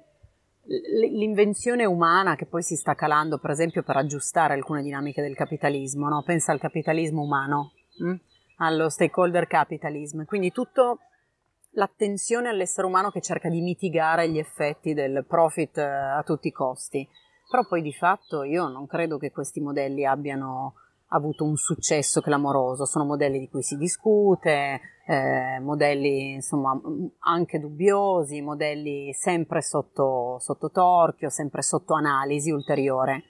l'invenzione 1.11 1.85
umana 1.85 2.35
che 2.35 2.47
poi 2.47 2.63
si 2.63 2.77
sta 2.77 2.95
calando, 2.95 3.37
per 3.37 3.51
esempio, 3.51 3.83
per 3.83 3.99
aggiustare 3.99 4.55
alcune 4.55 4.81
dinamiche 4.81 5.21
del 5.21 5.35
capitalismo, 5.35 6.09
no? 6.09 6.23
pensa 6.23 6.53
al 6.53 6.59
capitalismo 6.59 7.21
umano, 7.21 7.73
hm? 7.99 8.15
allo 8.57 8.89
stakeholder 8.89 9.47
capitalism, 9.47 10.25
quindi 10.25 10.51
tutto 10.51 11.01
l'attenzione 11.73 12.49
all'essere 12.49 12.87
umano 12.87 13.11
che 13.11 13.21
cerca 13.21 13.49
di 13.49 13.61
mitigare 13.61 14.29
gli 14.29 14.39
effetti 14.39 14.95
del 14.95 15.25
profit 15.27 15.79
eh, 15.79 15.83
a 15.83 16.23
tutti 16.25 16.49
i 16.49 16.53
costi. 16.53 17.09
Però 17.51 17.67
poi 17.67 17.83
di 17.83 17.93
fatto 17.93 18.43
io 18.43 18.69
non 18.69 18.87
credo 18.87 19.17
che 19.17 19.31
questi 19.31 19.61
modelli 19.61 20.05
abbiano 20.05 20.75
avuto 21.09 21.45
un 21.45 21.57
successo 21.57 22.21
clamoroso, 22.21 22.85
sono 22.85 23.05
modelli 23.07 23.39
di 23.39 23.49
cui 23.49 23.63
si 23.63 23.77
discute, 23.77 24.81
eh, 25.07 25.59
modelli 25.61 26.33
insomma 26.35 26.79
anche 27.21 27.59
dubbiosi, 27.59 28.43
modelli 28.43 29.15
sempre 29.15 29.63
sotto, 29.63 30.37
sotto 30.39 30.71
torchio, 30.71 31.31
sempre 31.31 31.63
sotto 31.63 31.95
analisi 31.95 32.51
ulteriore. 32.51 33.25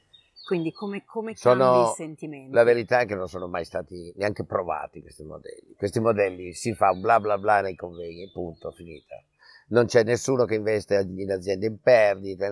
Quindi 0.48 0.72
come, 0.72 1.04
come 1.04 1.36
sono, 1.36 1.90
i 1.90 1.94
sentimenti? 1.94 2.54
La 2.54 2.62
verità 2.62 3.00
è 3.00 3.06
che 3.06 3.14
non 3.14 3.28
sono 3.28 3.48
mai 3.48 3.66
stati 3.66 4.14
neanche 4.16 4.44
provati 4.46 5.02
questi 5.02 5.22
modelli. 5.22 5.74
Questi 5.76 6.00
modelli 6.00 6.54
si 6.54 6.72
fa 6.72 6.94
bla 6.94 7.20
bla 7.20 7.36
bla 7.36 7.60
nei 7.60 7.76
convegni, 7.76 8.30
punto, 8.32 8.70
finita. 8.70 9.22
Non 9.68 9.84
c'è 9.84 10.04
nessuno 10.04 10.46
che 10.46 10.54
investe 10.54 11.06
in 11.06 11.30
aziende 11.30 11.66
in 11.66 11.78
perdita 11.82 12.46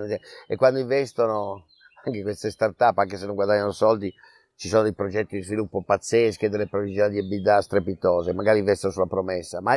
e 0.47 0.57
quando 0.57 0.79
investono 0.79 1.69
anche 2.05 2.21
queste 2.21 2.50
start-up, 2.50 2.99
anche 2.99 3.17
se 3.17 3.25
non 3.25 3.35
guadagnano 3.35 3.73
soldi, 3.73 4.12
ci 4.57 4.69
sono 4.69 4.83
dei 4.83 4.93
progetti 4.93 5.37
di 5.37 5.43
sviluppo 5.43 5.83
pazzeschi, 5.83 6.50
delle 6.50 6.69
previsioni 6.69 7.12
di 7.12 7.19
EBITDA 7.21 7.62
strepitose, 7.62 8.35
magari 8.35 8.59
investono 8.59 8.93
sulla 8.93 9.07
promessa, 9.07 9.62
ma 9.62 9.75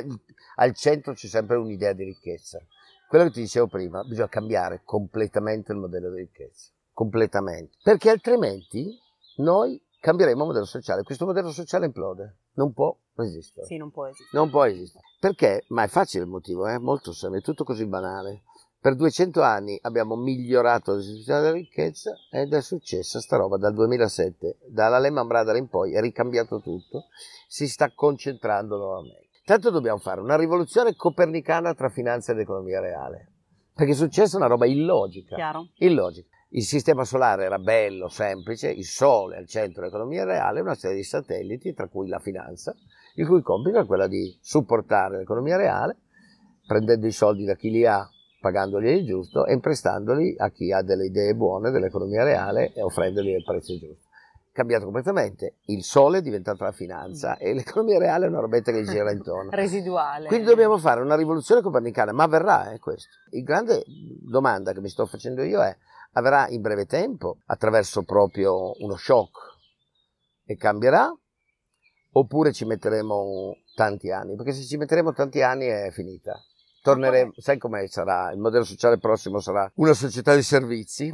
al 0.55 0.75
centro 0.75 1.13
c'è 1.13 1.27
sempre 1.27 1.55
un'idea 1.55 1.93
di 1.93 2.03
ricchezza. 2.03 2.59
Quello 3.07 3.23
che 3.23 3.31
ti 3.31 3.39
dicevo 3.39 3.67
prima, 3.67 4.03
bisogna 4.03 4.27
cambiare 4.27 4.81
completamente 4.83 5.71
il 5.71 5.77
modello 5.77 6.11
di 6.11 6.19
ricchezza 6.19 6.71
completamente, 6.99 7.77
perché 7.81 8.09
altrimenti 8.09 8.99
noi 9.37 9.81
cambieremo 10.01 10.43
modello 10.43 10.65
sociale. 10.65 11.03
Questo 11.03 11.25
modello 11.25 11.49
sociale 11.49 11.85
implode, 11.85 12.39
non 12.55 12.73
può 12.73 12.93
resistere. 13.15 13.65
Sì, 13.67 13.77
non 13.77 13.89
può 13.89 14.05
esistere. 14.05 14.29
Non 14.33 14.49
può 14.49 14.65
esistere. 14.65 15.05
Perché? 15.17 15.63
Ma 15.69 15.83
è 15.83 15.87
facile 15.87 16.25
il 16.25 16.29
motivo, 16.29 16.67
è 16.67 16.73
eh? 16.73 16.77
molto 16.77 17.13
semplice, 17.13 17.41
è 17.41 17.47
tutto 17.47 17.63
così 17.63 17.85
banale. 17.85 18.41
Per 18.81 18.95
200 18.95 19.41
anni 19.41 19.79
abbiamo 19.81 20.17
migliorato 20.17 20.91
la 20.91 20.97
distribuzione 20.97 21.39
della 21.39 21.53
ricchezza 21.53 22.11
ed 22.31 22.53
è 22.53 22.61
successa 22.61 23.21
sta 23.21 23.37
roba 23.37 23.55
dal 23.55 23.73
2007, 23.73 24.57
dalla 24.67 24.99
Lehman 24.99 25.27
Brothers 25.27 25.57
in 25.57 25.69
poi, 25.69 25.93
è 25.93 26.01
ricambiato 26.01 26.59
tutto, 26.59 27.05
si 27.47 27.69
sta 27.69 27.93
concentrando 27.93 28.75
nuovamente. 28.75 29.39
Tanto 29.45 29.69
dobbiamo 29.69 29.99
fare 29.99 30.19
una 30.19 30.35
rivoluzione 30.35 30.95
copernicana 30.97 31.73
tra 31.73 31.87
finanza 31.87 32.33
ed 32.33 32.39
economia 32.39 32.81
reale, 32.81 33.31
perché 33.73 33.93
è 33.93 33.95
successa 33.95 34.35
una 34.35 34.47
roba 34.47 34.65
illogica. 34.65 35.35
Chiaro. 35.35 35.69
Illogica. 35.75 36.37
Il 36.51 36.63
sistema 36.63 37.03
solare 37.03 37.45
era 37.45 37.59
bello, 37.59 38.07
semplice, 38.07 38.71
il 38.71 38.85
Sole 38.85 39.37
al 39.37 39.45
centro 39.45 39.81
dell'economia 39.81 40.23
reale, 40.23 40.61
una 40.61 40.73
serie 40.73 40.97
di 40.97 41.03
satelliti, 41.03 41.75
tra 41.75 41.87
cui 41.87 42.07
la 42.07 42.17
finanza, 42.17 42.75
il 43.15 43.27
cui 43.27 43.43
compito 43.43 43.77
è 43.77 43.85
quello 43.85 44.07
di 44.07 44.35
supportare 44.41 45.19
l'economia 45.19 45.57
reale, 45.57 45.97
prendendo 46.65 47.05
i 47.05 47.11
soldi 47.11 47.45
da 47.45 47.53
chi 47.53 47.69
li 47.69 47.85
ha, 47.85 48.03
pagandoli 48.41 48.91
il 48.91 49.05
giusto 49.05 49.45
e 49.45 49.53
imprestandoli 49.53 50.35
a 50.39 50.49
chi 50.49 50.71
ha 50.71 50.81
delle 50.81 51.05
idee 51.05 51.35
buone 51.35 51.69
dell'economia 51.69 52.23
reale 52.23 52.73
e 52.73 52.81
offrendogli 52.81 53.29
il 53.29 53.43
prezzo 53.43 53.77
giusto. 53.77 54.07
Cambiato 54.51 54.85
completamente, 54.85 55.57
il 55.65 55.83
sole 55.83 56.17
è 56.17 56.21
diventato 56.23 56.63
la 56.63 56.71
finanza 56.71 57.37
e 57.37 57.53
l'economia 57.53 57.99
reale 57.99 58.25
è 58.25 58.29
una 58.29 58.39
robetta 58.39 58.71
che 58.71 58.83
gira 58.83 59.11
intorno. 59.11 59.51
Residuale. 59.53 60.25
Quindi 60.25 60.47
dobbiamo 60.47 60.79
fare 60.79 61.01
una 61.01 61.15
rivoluzione 61.15 61.61
copernicana, 61.61 62.11
ma 62.11 62.23
avverrà 62.23 62.71
eh, 62.71 62.79
questo. 62.79 63.09
La 63.29 63.41
grande 63.41 63.83
domanda 63.87 64.73
che 64.73 64.81
mi 64.81 64.89
sto 64.89 65.05
facendo 65.05 65.43
io 65.43 65.61
è 65.61 65.77
avverrà 66.13 66.47
in 66.49 66.61
breve 66.61 66.85
tempo 66.85 67.37
attraverso 67.45 68.03
proprio 68.03 68.71
uno 68.83 68.95
shock 68.95 69.37
e 70.45 70.55
cambierà 70.55 71.11
oppure 72.11 72.51
ci 72.51 72.65
metteremo 72.65 73.55
tanti 73.75 74.11
anni 74.11 74.35
perché 74.35 74.53
se 74.53 74.63
ci 74.63 74.77
metteremo 74.77 75.13
tanti 75.13 75.41
anni 75.41 75.67
è 75.67 75.89
finita. 75.91 76.39
Torneremo 76.81 77.33
sai 77.35 77.57
come 77.57 77.87
sarà 77.87 78.31
il 78.31 78.39
modello 78.39 78.63
sociale 78.63 78.97
prossimo 78.97 79.39
sarà 79.39 79.69
una 79.75 79.93
società 79.93 80.33
di 80.33 80.41
servizi 80.41 81.13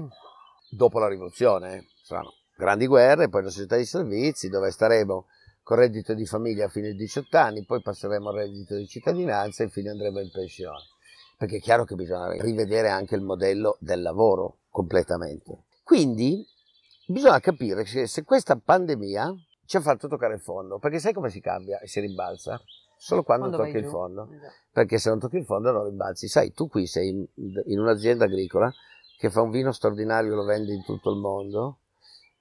dopo 0.69 0.99
la 0.99 1.07
rivoluzione 1.07 1.87
saranno 2.03 2.33
grandi 2.55 2.85
guerre 2.87 3.29
poi 3.29 3.41
una 3.41 3.49
società 3.49 3.75
di 3.75 3.85
servizi 3.85 4.47
dove 4.47 4.69
staremo 4.71 5.25
con 5.63 5.77
reddito 5.77 6.13
di 6.13 6.27
famiglia 6.27 6.67
fino 6.67 6.85
ai 6.85 6.95
18 6.95 7.37
anni 7.37 7.65
poi 7.65 7.81
passeremo 7.81 8.29
al 8.29 8.35
reddito 8.35 8.75
di 8.75 8.87
cittadinanza 8.87 9.63
e 9.63 9.65
infine 9.65 9.89
andremo 9.89 10.19
in 10.19 10.29
pensione. 10.31 10.83
Perché 11.37 11.57
è 11.57 11.59
chiaro 11.59 11.83
che 11.85 11.95
bisogna 11.95 12.39
rivedere 12.39 12.89
anche 12.89 13.15
il 13.15 13.23
modello 13.23 13.75
del 13.79 14.03
lavoro 14.03 14.59
completamente. 14.75 15.63
Quindi 15.85 16.45
bisogna 17.07 17.39
capire 17.39 17.83
che 17.83 18.07
se 18.07 18.23
questa 18.25 18.57
pandemia 18.57 19.33
ci 19.65 19.77
ha 19.77 19.79
fatto 19.79 20.09
toccare 20.09 20.33
il 20.33 20.41
fondo, 20.41 20.79
perché 20.79 20.99
sai 20.99 21.13
come 21.13 21.29
si 21.29 21.39
cambia 21.39 21.79
e 21.79 21.87
si 21.87 22.01
rimbalza? 22.01 22.61
Solo 22.97 23.23
quando, 23.23 23.47
quando 23.47 23.65
tocchi 23.65 23.77
il 23.77 23.89
fondo, 23.89 24.27
esatto. 24.29 24.53
perché 24.73 24.97
se 24.97 25.09
non 25.09 25.19
tocchi 25.19 25.37
il 25.37 25.45
fondo 25.45 25.71
non 25.71 25.85
rimbalzi. 25.85 26.27
Sai, 26.27 26.51
tu 26.51 26.67
qui 26.67 26.87
sei 26.87 27.07
in, 27.07 27.25
in 27.67 27.79
un'azienda 27.79 28.25
agricola 28.25 28.69
che 29.17 29.29
fa 29.29 29.39
un 29.39 29.49
vino 29.49 29.71
straordinario, 29.71 30.35
lo 30.35 30.43
vende 30.43 30.73
in 30.73 30.83
tutto 30.83 31.09
il 31.09 31.19
mondo, 31.19 31.79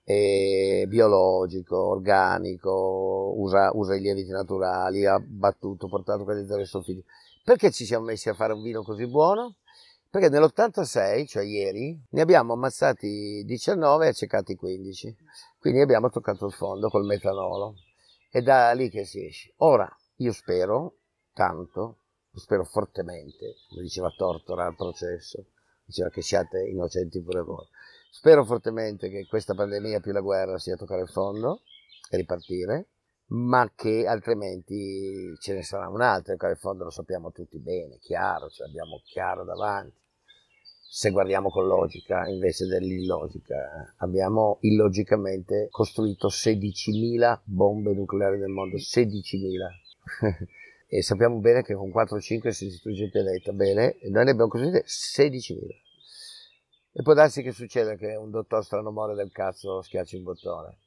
biologico, 0.03 1.91
organico, 1.91 3.35
usa, 3.37 3.71
usa, 3.75 3.95
i 3.95 4.01
lieviti 4.01 4.31
naturali, 4.31 5.07
ha 5.07 5.21
battuto, 5.21 5.87
portato 5.87 6.25
quelli 6.25 6.45
zero 6.47 6.65
sulfidi. 6.65 7.05
Perché 7.45 7.71
ci 7.71 7.85
siamo 7.85 8.07
messi 8.07 8.29
a 8.29 8.35
fare 8.35 8.53
un 8.55 8.63
vino 8.63 8.83
così 8.83 9.07
buono? 9.07 9.55
Perché 10.15 10.29
nell'86, 10.29 11.27
cioè 11.27 11.43
ieri, 11.43 12.01
ne 12.11 12.21
abbiamo 12.21 12.53
ammazzati 12.53 13.43
19 13.45 14.05
e 14.05 14.09
accecati 14.11 14.55
15. 14.55 15.17
Quindi 15.59 15.81
abbiamo 15.81 16.09
toccato 16.09 16.47
il 16.47 16.53
fondo 16.53 16.89
col 16.89 17.05
metanolo. 17.05 17.75
È 18.31 18.41
da 18.41 18.71
lì 18.75 18.91
che 18.91 19.05
si 19.05 19.27
esce. 19.27 19.55
Ora, 19.57 19.93
io 20.19 20.31
spero, 20.31 20.99
tanto, 21.33 22.03
spero 22.33 22.63
fortemente, 22.63 23.55
come 23.69 23.83
diceva 23.83 24.15
Tortora 24.17 24.67
al 24.67 24.77
processo, 24.77 25.47
diceva 25.85 26.11
che 26.11 26.23
siate 26.23 26.65
innocenti 26.65 27.21
pure 27.21 27.43
voi. 27.43 27.67
Spero 28.09 28.45
fortemente 28.45 29.11
che 29.11 29.27
questa 29.27 29.55
pandemia 29.55 29.99
più 29.99 30.13
la 30.13 30.21
guerra 30.21 30.59
sia 30.59 30.77
toccare 30.77 31.03
il 31.03 31.09
fondo 31.09 31.63
e 32.09 32.19
ripartire, 32.19 32.91
ma 33.31 33.69
che 33.75 34.07
altrimenti 34.07 35.35
ce 35.41 35.55
ne 35.55 35.65
sarà 35.65 35.89
un'altra, 35.89 36.35
toccare 36.35 36.53
il 36.53 36.61
fondo 36.61 36.85
lo 36.85 36.91
sappiamo 36.91 37.33
tutti 37.33 37.59
bene, 37.59 37.99
chiaro, 37.99 38.49
ce 38.49 38.63
l'abbiamo 38.63 39.01
chiaro 39.05 39.43
davanti 39.43 40.03
se 40.87 41.11
guardiamo 41.11 41.51
con 41.51 41.67
logica 41.67 42.29
invece 42.29 42.67
dell'illogica. 42.67 43.95
Abbiamo 43.99 44.59
illogicamente 44.61 45.69
costruito 45.71 46.29
16.000 46.29 47.41
bombe 47.45 47.93
nucleari 47.93 48.39
nel 48.39 48.51
mondo, 48.51 48.77
16.000. 48.77 50.47
e 50.87 51.03
sappiamo 51.03 51.39
bene 51.39 51.63
che 51.63 51.75
con 51.75 51.91
4 51.91 52.17
o 52.17 52.21
5 52.21 52.53
si 52.53 52.67
distrugge 52.67 53.05
il 53.05 53.11
pianeta. 53.11 53.53
Bene, 53.53 53.97
noi 54.11 54.25
ne 54.25 54.31
abbiamo 54.31 54.49
costruite 54.49 54.85
16.000. 54.87 55.83
E 56.97 57.03
può 57.03 57.13
darsi 57.13 57.43
che 57.43 57.51
succeda 57.51 57.97
che 57.97 58.15
un 58.15 58.31
dottor 58.31 58.65
strano 58.65 58.93
muore 58.93 59.15
del 59.15 59.33
cazzo 59.33 59.83
schiacci 59.83 60.15
un 60.15 60.23
bottone. 60.23 60.79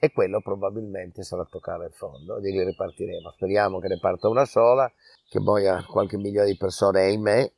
E 0.00 0.10
quello 0.10 0.40
probabilmente 0.40 1.22
sarà 1.22 1.44
toccare 1.44 1.86
il 1.86 1.92
fondo, 1.92 2.40
di 2.40 2.50
lì 2.50 2.64
ripartiremo. 2.64 3.30
Speriamo 3.30 3.78
che 3.78 3.86
ne 3.86 3.98
parta 4.00 4.28
una 4.28 4.44
sola, 4.44 4.92
che 5.28 5.38
muoia 5.38 5.84
qualche 5.84 6.16
migliaio 6.16 6.50
di 6.50 6.56
persone, 6.56 7.02
ahimè, 7.02 7.52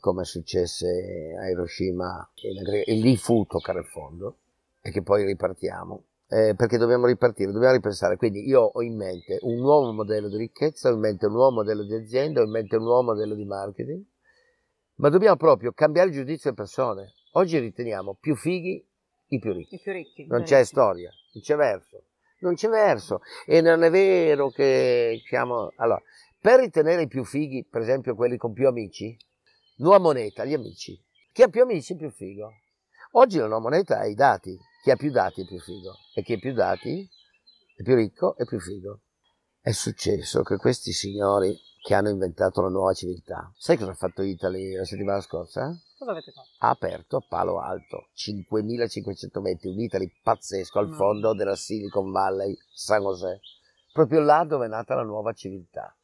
come 0.00 0.24
successe 0.24 1.36
a 1.38 1.48
Hiroshima, 1.48 2.30
e 2.34 2.94
lì 2.94 3.16
fu 3.16 3.44
toccare 3.44 3.80
il 3.80 3.86
fondo 3.86 4.38
e 4.80 4.90
che 4.90 5.02
poi 5.02 5.24
ripartiamo. 5.24 6.04
Eh, 6.26 6.54
perché 6.56 6.78
dobbiamo 6.78 7.06
ripartire, 7.06 7.52
dobbiamo 7.52 7.74
ripensare. 7.74 8.16
Quindi 8.16 8.46
io 8.46 8.62
ho 8.62 8.82
in 8.82 8.96
mente 8.96 9.38
un 9.42 9.58
nuovo 9.58 9.92
modello 9.92 10.28
di 10.28 10.38
ricchezza, 10.38 10.88
ho 10.88 10.94
in 10.94 11.00
mente 11.00 11.26
un 11.26 11.32
nuovo 11.32 11.56
modello 11.56 11.84
di 11.84 11.94
azienda, 11.94 12.40
ho 12.40 12.44
in 12.44 12.50
mente 12.50 12.76
un 12.76 12.82
nuovo 12.82 13.02
modello 13.02 13.34
di 13.34 13.44
marketing, 13.44 14.02
ma 14.96 15.10
dobbiamo 15.10 15.36
proprio 15.36 15.72
cambiare 15.72 16.08
il 16.08 16.14
giudizio 16.14 16.50
delle 16.50 16.62
persone. 16.62 17.12
Oggi 17.32 17.58
riteniamo 17.58 18.16
più 18.18 18.34
fighi 18.34 18.84
i 19.28 19.38
più 19.38 19.52
ricchi. 19.52 19.74
I 19.74 19.80
più 19.80 19.92
ricchi 19.92 20.26
non 20.26 20.42
c'è 20.42 20.64
storia, 20.64 21.10
non 21.32 21.42
c'è 21.42 21.56
verso. 21.56 22.04
Non 22.40 22.54
c'è 22.54 22.68
verso. 22.68 23.20
E 23.46 23.60
non 23.60 23.82
è 23.82 23.90
vero 23.90 24.50
che 24.50 25.20
siamo... 25.26 25.72
Allora, 25.76 26.02
per 26.40 26.60
ritenere 26.60 27.02
i 27.02 27.06
più 27.06 27.24
fighi, 27.24 27.64
per 27.64 27.82
esempio 27.82 28.14
quelli 28.14 28.36
con 28.36 28.52
più 28.52 28.66
amici, 28.66 29.16
Nuova 29.76 29.98
moneta, 29.98 30.44
gli 30.44 30.54
amici. 30.54 30.96
Chi 31.32 31.42
ha 31.42 31.48
più 31.48 31.62
amici 31.62 31.94
è 31.94 31.96
più 31.96 32.10
figo. 32.10 32.48
Oggi 33.12 33.38
la 33.38 33.46
nuova 33.46 33.62
moneta 33.62 34.00
è 34.02 34.06
i 34.06 34.14
dati. 34.14 34.56
Chi 34.82 34.90
ha 34.90 34.96
più 34.96 35.10
dati 35.10 35.42
è 35.42 35.44
più 35.44 35.58
figo. 35.58 35.94
E 36.14 36.22
chi 36.22 36.34
ha 36.34 36.38
più 36.38 36.52
dati 36.52 37.08
è 37.76 37.82
più 37.82 37.96
ricco 37.96 38.36
e 38.36 38.44
più 38.44 38.60
figo. 38.60 39.00
È 39.60 39.72
successo 39.72 40.42
che 40.42 40.58
questi 40.58 40.92
signori 40.92 41.58
che 41.84 41.94
hanno 41.94 42.08
inventato 42.08 42.62
la 42.62 42.68
nuova 42.68 42.94
civiltà, 42.94 43.52
sai 43.58 43.76
cosa 43.76 43.90
ha 43.90 43.94
fatto 43.94 44.22
Italy 44.22 44.74
la 44.74 44.84
settimana 44.84 45.20
scorsa? 45.20 45.70
Cosa 45.98 46.12
avete 46.12 46.32
fatto? 46.32 46.48
Ha 46.58 46.70
aperto 46.70 47.16
a 47.18 47.26
Palo 47.28 47.60
Alto 47.60 48.08
5500 48.14 49.40
metri, 49.42 49.68
un 49.68 49.80
Italy 49.80 50.10
pazzesco 50.22 50.78
al 50.78 50.94
fondo 50.94 51.34
della 51.34 51.56
Silicon 51.56 52.10
Valley, 52.10 52.56
San 52.72 53.02
José, 53.02 53.40
proprio 53.92 54.20
là 54.20 54.44
dove 54.44 54.64
è 54.64 54.68
nata 54.68 54.94
la 54.94 55.02
nuova 55.02 55.34
civiltà. 55.34 55.94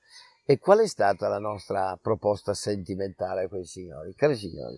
E 0.50 0.58
qual 0.58 0.80
è 0.80 0.86
stata 0.88 1.28
la 1.28 1.38
nostra 1.38 1.96
proposta 2.02 2.54
sentimentale 2.54 3.44
a 3.44 3.48
quei 3.48 3.64
signori? 3.64 4.14
Cari 4.16 4.34
signori, 4.34 4.76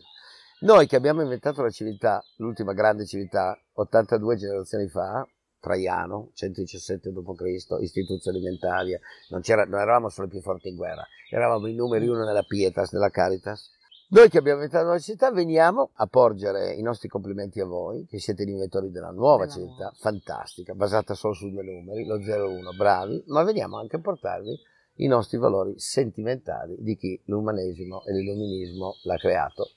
noi 0.61 0.87
che 0.87 0.97
abbiamo 0.97 1.23
inventato 1.23 1.63
la 1.63 1.71
civiltà, 1.71 2.23
l'ultima 2.37 2.75
grande 2.75 3.07
civiltà, 3.07 3.59
82 3.73 4.37
generazioni 4.37 4.87
fa, 4.89 5.27
Traiano, 5.61 6.29
117 6.35 7.11
d.C., 7.11 7.81
istituzione 7.81 8.37
alimentaria, 8.37 9.01
non, 9.31 9.41
non, 9.47 9.81
eravamo 9.81 10.11
solo 10.11 10.27
i 10.27 10.31
più 10.31 10.43
forti 10.43 10.69
in 10.69 10.77
guerra, 10.77 11.07
eravamo 11.31 11.67
i 11.67 11.75
numeri 11.75 12.07
uno 12.07 12.23
nella 12.23 12.43
Pietas, 12.43 12.93
nella 12.93 13.09
Caritas. 13.09 13.71
Noi 14.11 14.29
che 14.29 14.37
abbiamo 14.37 14.63
inventato 14.63 14.91
la 14.91 14.99
civiltà 14.99 15.31
veniamo 15.31 15.93
a 15.95 16.07
porgere 16.07 16.75
i 16.75 16.83
nostri 16.83 17.09
complimenti 17.09 17.61
a 17.61 17.65
voi, 17.65 18.05
che 18.05 18.19
siete 18.19 18.45
gli 18.45 18.51
inventori 18.51 18.91
della 18.91 19.11
nuova 19.11 19.49
civiltà, 19.49 19.91
fantastica, 19.99 20.75
basata 20.75 21.15
solo 21.15 21.33
su 21.33 21.49
due 21.49 21.63
numeri, 21.63 22.05
lo 22.05 22.19
0-1, 22.19 22.77
bravi, 22.77 23.25
ma 23.29 23.43
veniamo 23.43 23.79
anche 23.79 23.97
a 23.97 24.01
portarvi 24.01 24.71
i 24.97 25.07
nostri 25.07 25.39
valori 25.39 25.79
sentimentali 25.79 26.77
di 26.79 26.97
chi 26.97 27.21
l'umanesimo 27.25 28.05
e 28.05 28.13
l'illuminismo 28.13 28.97
l'ha 29.03 29.17
creato 29.17 29.71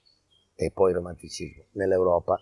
e 0.55 0.71
poi 0.71 0.91
il 0.91 0.97
romanticismo 0.97 1.63
nell'Europa 1.71 2.39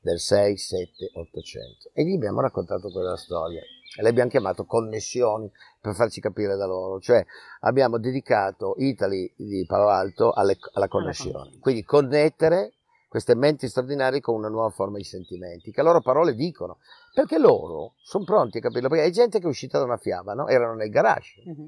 del 0.00 0.18
6, 0.18 0.56
7, 0.56 1.10
800 1.14 1.90
e 1.92 2.04
gli 2.04 2.14
abbiamo 2.14 2.40
raccontato 2.40 2.90
quella 2.90 3.16
storia 3.16 3.60
e 3.60 4.02
le 4.02 4.08
abbiamo 4.08 4.30
chiamato 4.30 4.64
connessioni 4.64 5.50
per 5.80 5.94
farci 5.94 6.20
capire 6.20 6.56
da 6.56 6.66
loro, 6.66 6.98
cioè 7.00 7.24
abbiamo 7.60 7.98
dedicato 7.98 8.74
Italy 8.78 9.32
di 9.36 9.64
Palo 9.66 9.88
Alto 9.88 10.32
alle, 10.32 10.56
alla 10.72 10.88
connessione, 10.88 11.58
quindi 11.60 11.84
connettere 11.84 12.72
queste 13.12 13.34
menti 13.34 13.68
straordinarie 13.68 14.22
con 14.22 14.36
una 14.36 14.48
nuova 14.48 14.70
forma 14.70 14.96
di 14.96 15.04
sentimenti, 15.04 15.70
che 15.70 15.80
a 15.82 15.84
loro 15.84 16.00
parole 16.00 16.34
dicono, 16.34 16.78
perché 17.12 17.36
loro 17.36 17.96
sono 18.02 18.24
pronti 18.24 18.56
a 18.56 18.60
capirlo, 18.62 18.88
perché 18.88 19.04
è 19.04 19.10
gente 19.10 19.38
che 19.38 19.44
è 19.44 19.48
uscita 19.48 19.76
da 19.76 19.84
una 19.84 19.98
fiaba, 19.98 20.32
no? 20.32 20.48
erano 20.48 20.74
nel 20.74 20.88
garage, 20.88 21.42
uh-huh. 21.44 21.66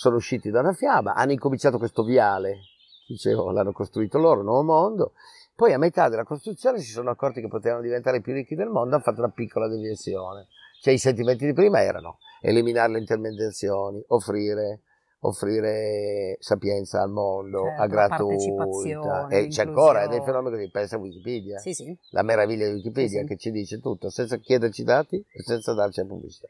Sono 0.00 0.16
usciti 0.16 0.48
da 0.48 0.60
una 0.60 0.72
fiaba, 0.72 1.12
hanno 1.12 1.32
incominciato 1.32 1.76
questo 1.76 2.02
viale, 2.02 2.60
dicevo, 3.06 3.50
l'hanno 3.50 3.72
costruito 3.72 4.16
loro, 4.16 4.40
nuovo 4.40 4.62
mondo, 4.62 5.12
poi 5.54 5.74
a 5.74 5.78
metà 5.78 6.08
della 6.08 6.24
costruzione 6.24 6.78
si 6.78 6.90
sono 6.90 7.10
accorti 7.10 7.42
che 7.42 7.48
potevano 7.48 7.82
diventare 7.82 8.16
i 8.16 8.20
più 8.22 8.32
ricchi 8.32 8.54
del 8.54 8.70
mondo, 8.70 8.94
hanno 8.94 9.04
fatto 9.04 9.18
una 9.18 9.28
piccola 9.28 9.68
deviazione. 9.68 10.46
Cioè 10.80 10.94
i 10.94 10.98
sentimenti 10.98 11.44
di 11.44 11.52
prima 11.52 11.82
erano 11.82 12.16
eliminare 12.40 12.92
le 12.92 13.00
intermediazioni, 13.00 14.02
offrire, 14.06 14.80
offrire 15.18 16.38
sapienza 16.40 17.02
al 17.02 17.10
mondo 17.10 17.64
certo, 17.64 17.82
a 17.82 17.86
gratuita. 17.86 19.26
E 19.28 19.48
c'è 19.48 19.64
ancora, 19.64 20.04
ed 20.04 20.12
è 20.12 20.16
il 20.16 20.22
fenomeno 20.22 20.56
che 20.56 20.70
pensa 20.70 20.96
a 20.96 20.98
Wikipedia. 20.98 21.58
Sì, 21.58 21.74
sì. 21.74 21.94
La 22.12 22.22
meraviglia 22.22 22.66
di 22.68 22.72
Wikipedia 22.72 23.20
sì, 23.20 23.26
che 23.26 23.36
ci 23.36 23.50
dice 23.50 23.80
tutto, 23.80 24.08
senza 24.08 24.38
chiederci 24.38 24.82
dati 24.82 25.22
e 25.30 25.42
senza 25.42 25.74
darci 25.74 26.00
la 26.00 26.06
pubblicità. 26.06 26.48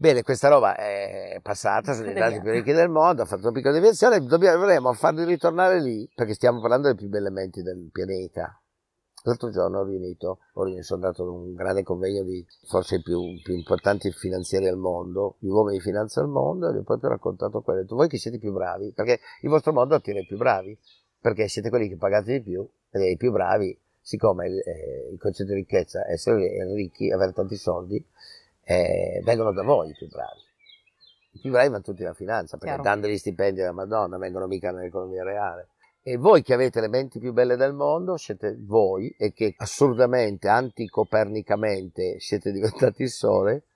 Bene, 0.00 0.22
questa 0.22 0.46
roba 0.46 0.76
è 0.76 1.40
passata, 1.42 1.92
sono 1.92 2.06
diventati 2.06 2.40
più 2.40 2.52
ricchi 2.52 2.70
del 2.70 2.88
mondo, 2.88 3.22
ha 3.22 3.24
fatto 3.24 3.48
una 3.48 3.50
piccola 3.50 3.74
deviazione, 3.74 4.20
dovremmo 4.20 4.92
farli 4.92 5.24
ritornare 5.24 5.82
lì, 5.82 6.08
perché 6.14 6.34
stiamo 6.34 6.60
parlando 6.60 6.86
dei 6.86 6.94
più 6.94 7.08
belli 7.08 7.28
menti 7.30 7.62
del 7.62 7.90
pianeta. 7.90 8.62
L'altro 9.24 9.50
giorno 9.50 9.80
ho 9.80 9.84
riunito, 9.84 10.38
ho 10.52 10.62
riunito, 10.62 10.84
sono 10.84 11.04
andato 11.04 11.24
ad 11.24 11.30
un 11.30 11.52
grande 11.52 11.82
convegno 11.82 12.22
di 12.22 12.46
forse 12.68 12.94
i 12.94 13.02
più, 13.02 13.20
più, 13.42 13.54
importanti 13.54 14.12
finanzieri 14.12 14.68
al 14.68 14.76
mondo, 14.76 15.34
gli 15.40 15.48
uomini 15.48 15.78
di 15.78 15.82
finanza 15.82 16.20
al 16.20 16.28
mondo, 16.28 16.68
e 16.68 16.74
gli 16.74 16.76
ho 16.76 16.84
proprio 16.84 17.10
raccontato 17.10 17.60
quello. 17.62 17.80
Ho 17.80 17.82
detto, 17.82 17.96
voi 17.96 18.06
che 18.06 18.18
siete 18.18 18.38
più 18.38 18.52
bravi, 18.52 18.92
perché 18.92 19.18
il 19.40 19.48
vostro 19.48 19.72
mondo 19.72 19.96
attira 19.96 20.20
i 20.20 20.26
più 20.26 20.36
bravi, 20.36 20.78
perché 21.20 21.48
siete 21.48 21.70
quelli 21.70 21.88
che 21.88 21.96
pagate 21.96 22.34
di 22.34 22.42
più, 22.42 22.64
ed 22.92 23.02
i 23.02 23.16
più 23.16 23.32
bravi, 23.32 23.76
siccome 24.00 24.46
eh, 24.46 25.08
il 25.10 25.18
concetto 25.18 25.50
di 25.50 25.56
ricchezza 25.56 26.06
è 26.06 26.12
essere 26.12 26.64
ricchi, 26.72 27.10
avere 27.10 27.32
tanti 27.32 27.56
soldi, 27.56 28.00
eh, 28.68 29.22
vengono 29.24 29.50
da 29.52 29.62
voi 29.62 29.88
i 29.88 29.94
più 29.94 30.08
bravi. 30.08 30.40
I 31.32 31.40
più 31.40 31.50
bravi 31.50 31.70
vanno 31.70 31.82
tutti 31.82 32.02
alla 32.04 32.12
finanza, 32.12 32.58
perché 32.58 32.74
Chiaro. 32.74 32.82
dando 32.82 33.08
gli 33.08 33.16
stipendi 33.16 33.62
alla 33.62 33.72
Madonna 33.72 34.18
vengono 34.18 34.46
mica 34.46 34.70
nell'economia 34.72 35.24
reale. 35.24 35.70
E 36.02 36.18
voi 36.18 36.42
che 36.42 36.52
avete 36.52 36.80
le 36.82 36.88
menti 36.88 37.18
più 37.18 37.32
belle 37.32 37.56
del 37.56 37.72
mondo 37.72 38.18
siete 38.18 38.56
voi 38.60 39.08
e 39.18 39.32
che 39.32 39.54
assurdamente, 39.56 40.48
anticopernicamente 40.48 42.20
siete 42.20 42.52
diventati 42.52 43.02
il 43.02 43.10
sole, 43.10 43.67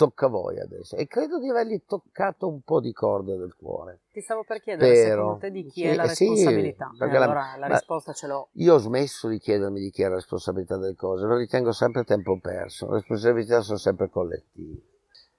tocca 0.00 0.26
a 0.26 0.28
voi 0.30 0.58
adesso. 0.58 0.96
E 0.96 1.06
credo 1.06 1.38
di 1.38 1.50
avergli 1.50 1.82
toccato 1.86 2.48
un 2.48 2.62
po' 2.62 2.80
di 2.80 2.90
corde 2.90 3.36
del 3.36 3.54
cuore. 3.54 4.00
Ti 4.10 4.22
stavo 4.22 4.44
per 4.44 4.62
chiedere 4.62 4.90
Però, 4.90 5.10
secondo 5.10 5.38
te 5.40 5.50
di 5.50 5.64
chi 5.64 5.82
sì, 5.82 5.86
è 5.88 5.94
la 5.94 6.06
responsabilità. 6.06 6.90
Sì, 6.96 7.02
allora 7.02 7.26
la, 7.26 7.56
la 7.58 7.66
risposta 7.66 8.14
ce 8.14 8.26
l'ho. 8.26 8.48
Io 8.52 8.74
ho 8.74 8.78
smesso 8.78 9.28
di 9.28 9.38
chiedermi 9.38 9.78
di 9.78 9.90
chi 9.90 10.00
è 10.00 10.08
la 10.08 10.14
responsabilità 10.14 10.78
delle 10.78 10.94
cose, 10.94 11.26
lo 11.26 11.36
ritengo 11.36 11.72
sempre 11.72 12.04
tempo 12.04 12.38
perso. 12.40 12.86
Le 12.86 12.94
responsabilità 12.94 13.60
sono 13.60 13.76
sempre 13.76 14.08
collettive. 14.08 14.80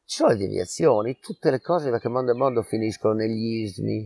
Ci 0.06 0.18
sono 0.18 0.30
le 0.30 0.38
deviazioni, 0.38 1.18
tutte 1.20 1.50
le 1.50 1.60
cose 1.60 1.90
da 1.90 1.98
che 1.98 2.08
mondo 2.08 2.34
e 2.34 2.36
mondo 2.36 2.62
finiscono 2.62 3.16
negli 3.16 3.64
ismi, 3.64 4.06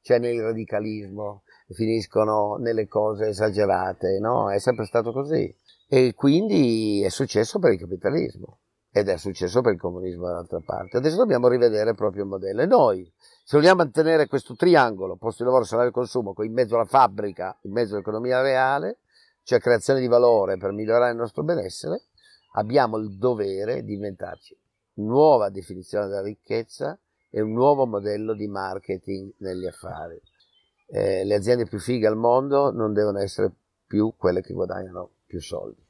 cioè 0.00 0.18
nel 0.18 0.40
radicalismo, 0.40 1.44
finiscono 1.68 2.56
nelle 2.56 2.88
cose 2.88 3.28
esagerate, 3.28 4.18
no? 4.18 4.50
È 4.50 4.58
sempre 4.58 4.84
stato 4.84 5.12
così. 5.12 5.54
E 5.88 6.12
quindi 6.14 7.04
è 7.04 7.08
successo 7.08 7.60
per 7.60 7.74
il 7.74 7.78
capitalismo 7.78 8.58
ed 8.96 9.10
è 9.10 9.18
successo 9.18 9.60
per 9.60 9.74
il 9.74 9.78
comunismo 9.78 10.24
dall'altra 10.24 10.62
parte. 10.64 10.96
Adesso 10.96 11.16
dobbiamo 11.16 11.48
rivedere 11.48 11.92
proprio 11.92 12.22
il 12.22 12.30
modello. 12.30 12.62
E 12.62 12.66
noi, 12.66 13.12
se 13.44 13.58
vogliamo 13.58 13.82
mantenere 13.82 14.26
questo 14.26 14.54
triangolo, 14.54 15.16
posto 15.16 15.42
di 15.42 15.50
lavoro, 15.50 15.66
salario 15.66 15.90
e 15.90 15.92
consumo, 15.92 16.32
in 16.38 16.54
mezzo 16.54 16.76
alla 16.76 16.86
fabbrica, 16.86 17.58
in 17.64 17.72
mezzo 17.72 17.92
all'economia 17.92 18.40
reale, 18.40 19.00
cioè 19.42 19.60
creazione 19.60 20.00
di 20.00 20.06
valore 20.06 20.56
per 20.56 20.72
migliorare 20.72 21.10
il 21.10 21.18
nostro 21.18 21.42
benessere, 21.42 22.04
abbiamo 22.54 22.96
il 22.96 23.18
dovere 23.18 23.82
di 23.82 23.92
inventarci 23.92 24.58
nuova 24.94 25.50
definizione 25.50 26.06
della 26.06 26.22
ricchezza 26.22 26.98
e 27.28 27.42
un 27.42 27.52
nuovo 27.52 27.84
modello 27.84 28.32
di 28.32 28.48
marketing 28.48 29.30
negli 29.40 29.66
affari. 29.66 30.18
Eh, 30.86 31.22
le 31.22 31.34
aziende 31.34 31.66
più 31.66 31.78
fighe 31.78 32.06
al 32.06 32.16
mondo 32.16 32.70
non 32.70 32.94
devono 32.94 33.18
essere 33.18 33.52
più 33.86 34.14
quelle 34.16 34.40
che 34.40 34.54
guadagnano 34.54 35.10
più 35.26 35.38
soldi 35.38 35.85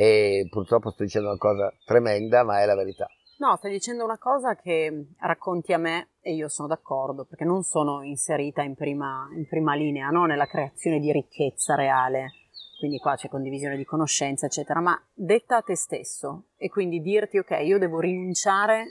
e 0.00 0.46
purtroppo 0.48 0.92
sto 0.92 1.02
dicendo 1.02 1.28
una 1.28 1.36
cosa 1.36 1.70
tremenda, 1.84 2.42
ma 2.42 2.62
è 2.62 2.64
la 2.64 2.74
verità. 2.74 3.06
No, 3.36 3.54
stai 3.56 3.70
dicendo 3.70 4.02
una 4.02 4.16
cosa 4.16 4.56
che 4.56 5.08
racconti 5.18 5.74
a 5.74 5.78
me 5.78 6.12
e 6.22 6.32
io 6.32 6.48
sono 6.48 6.68
d'accordo, 6.68 7.26
perché 7.26 7.44
non 7.44 7.62
sono 7.64 8.02
inserita 8.02 8.62
in 8.62 8.74
prima, 8.76 9.28
in 9.34 9.46
prima 9.46 9.74
linea 9.74 10.08
no? 10.08 10.24
nella 10.24 10.46
creazione 10.46 11.00
di 11.00 11.12
ricchezza 11.12 11.74
reale, 11.74 12.32
quindi 12.78 12.96
qua 12.96 13.14
c'è 13.16 13.28
condivisione 13.28 13.76
di 13.76 13.84
conoscenza, 13.84 14.46
eccetera, 14.46 14.80
ma 14.80 14.98
detta 15.12 15.56
a 15.56 15.62
te 15.62 15.76
stesso 15.76 16.44
e 16.56 16.70
quindi 16.70 17.02
dirti 17.02 17.36
ok, 17.36 17.58
io 17.62 17.78
devo 17.78 18.00
rinunciare 18.00 18.84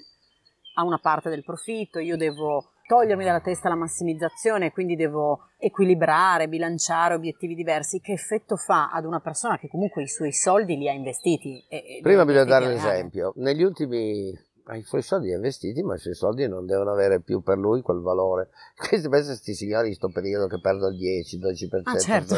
a 0.76 0.84
una 0.84 1.00
parte 1.00 1.32
del 1.32 1.44
profitto, 1.44 1.98
io 1.98 2.18
devo 2.18 2.74
togliermi 2.90 3.24
dalla 3.24 3.40
testa 3.40 3.70
la 3.70 3.76
massimizzazione, 3.76 4.72
quindi 4.72 4.96
devo 4.96 5.50
equilibrare, 5.60 6.48
bilanciare 6.48 7.14
obiettivi 7.14 7.54
diversi, 7.54 8.00
che 8.00 8.14
effetto 8.14 8.56
fa 8.56 8.90
ad 8.92 9.06
una 9.06 9.20
persona 9.20 9.60
che 9.60 9.68
comunque 9.68 10.02
i 10.02 10.08
suoi 10.08 10.34
soldi 10.34 10.76
li 10.76 10.90
ha 10.90 10.92
investiti? 10.92 11.64
E, 11.70 12.00
Prima 12.02 12.26
bisogna 12.26 12.46
dare 12.46 12.66
un 12.66 12.72
esempio. 12.72 13.34
Negli 13.36 13.62
ultimi 13.62 14.34
ha 14.70 14.76
i 14.76 14.84
suoi 14.84 15.02
soldi 15.02 15.32
investiti, 15.32 15.82
ma 15.82 15.96
i 15.96 15.98
suoi 15.98 16.14
soldi 16.14 16.48
non 16.48 16.66
devono 16.68 16.92
avere 16.92 17.22
più 17.22 17.42
per 17.42 17.58
lui 17.58 17.82
quel 17.82 18.02
valore. 18.02 18.50
Questi 18.78 19.10
pensa 19.10 19.30
questi 19.30 19.56
signori 19.56 19.90
in 19.90 19.98
questo 19.98 20.10
periodo 20.10 20.48
che 20.48 20.60
perdono 20.62 20.94
il 20.94 21.00
10-12%. 21.00 21.82
Ah, 21.84 21.98
certo. 21.98 22.36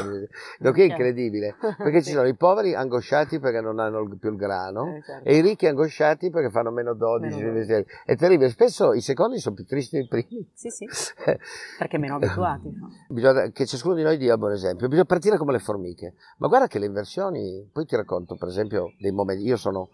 Lo 0.60 0.72
che 0.72 0.84
è 0.84 0.86
incredibile, 0.86 1.56
perché 1.78 2.02
ci 2.02 2.12
sono 2.12 2.28
i 2.28 2.36
poveri 2.36 2.74
angosciati 2.74 3.40
perché 3.40 3.60
non 3.60 3.80
hanno 3.80 4.08
più 4.18 4.32
il 4.32 4.38
grano 4.38 4.96
eh, 4.96 5.02
certo. 5.04 5.28
e 5.28 5.38
i 5.38 5.42
ricchi 5.42 5.68
angosciati 5.68 6.30
perché 6.30 6.50
fanno 6.50 6.72
meno 6.72 6.94
12. 6.94 7.44
Meno 7.44 7.86
è 8.06 8.16
terribile, 8.16 8.50
spesso 8.50 8.94
i 8.94 9.02
secondi 9.02 9.38
sono 9.40 9.56
più 9.56 9.66
tristi 9.66 9.98
dei 9.98 10.08
primi. 10.08 10.50
Sì, 10.54 10.70
sì, 10.70 10.88
perché 11.78 11.98
meno 11.98 12.16
abituati. 12.16 12.72
Bisogna 13.10 13.50
che 13.52 13.66
ciascuno 13.66 13.96
di 13.96 14.04
noi 14.04 14.18
dia 14.18 14.34
un 14.34 14.40
buon 14.40 14.54
esempio, 14.54 14.88
bisogna 14.88 15.06
partire 15.06 15.38
come 15.38 15.52
le 15.52 15.60
formiche. 15.60 16.14
Ma 16.38 16.48
guarda 16.48 16.68
che 16.68 16.80
le 16.80 16.86
inversioni, 16.86 17.70
poi 17.72 17.86
ti 17.86 17.96
racconto 17.96 18.36
per 18.36 18.48
esempio 18.48 18.94
dei 19.00 19.12
momenti, 19.12 19.44
io 19.44 19.58
sono 19.58 19.90